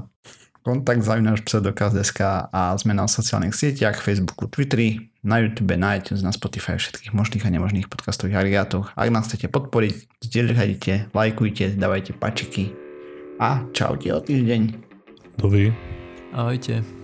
kontakt 0.68 1.00
zavinaš 1.00 1.48
pseudokaz.sk 1.48 2.52
a 2.52 2.76
sme 2.76 2.92
na 2.92 3.08
sociálnych 3.08 3.56
sieťach, 3.56 4.04
Facebooku, 4.04 4.52
Twitteri, 4.52 5.08
na 5.24 5.40
YouTube, 5.40 5.80
na 5.80 5.96
iTunes, 5.96 6.28
na 6.28 6.36
Spotify 6.36 6.76
a 6.76 6.82
všetkých 6.84 7.16
možných 7.16 7.48
a 7.48 7.54
nemožných 7.56 7.88
podcastových 7.88 8.44
agregátoch. 8.44 8.92
Ak 9.00 9.08
nás 9.08 9.32
chcete 9.32 9.48
podporiť, 9.48 10.28
zdieľajte, 10.28 11.16
lajkujte, 11.16 11.80
dávajte 11.80 12.12
pačiky 12.20 12.76
a 13.40 13.64
čaute 13.72 14.12
o 14.12 14.20
týždeň. 14.20 14.62
Dobrý. 15.40 15.72
Ahojte. 16.36 16.97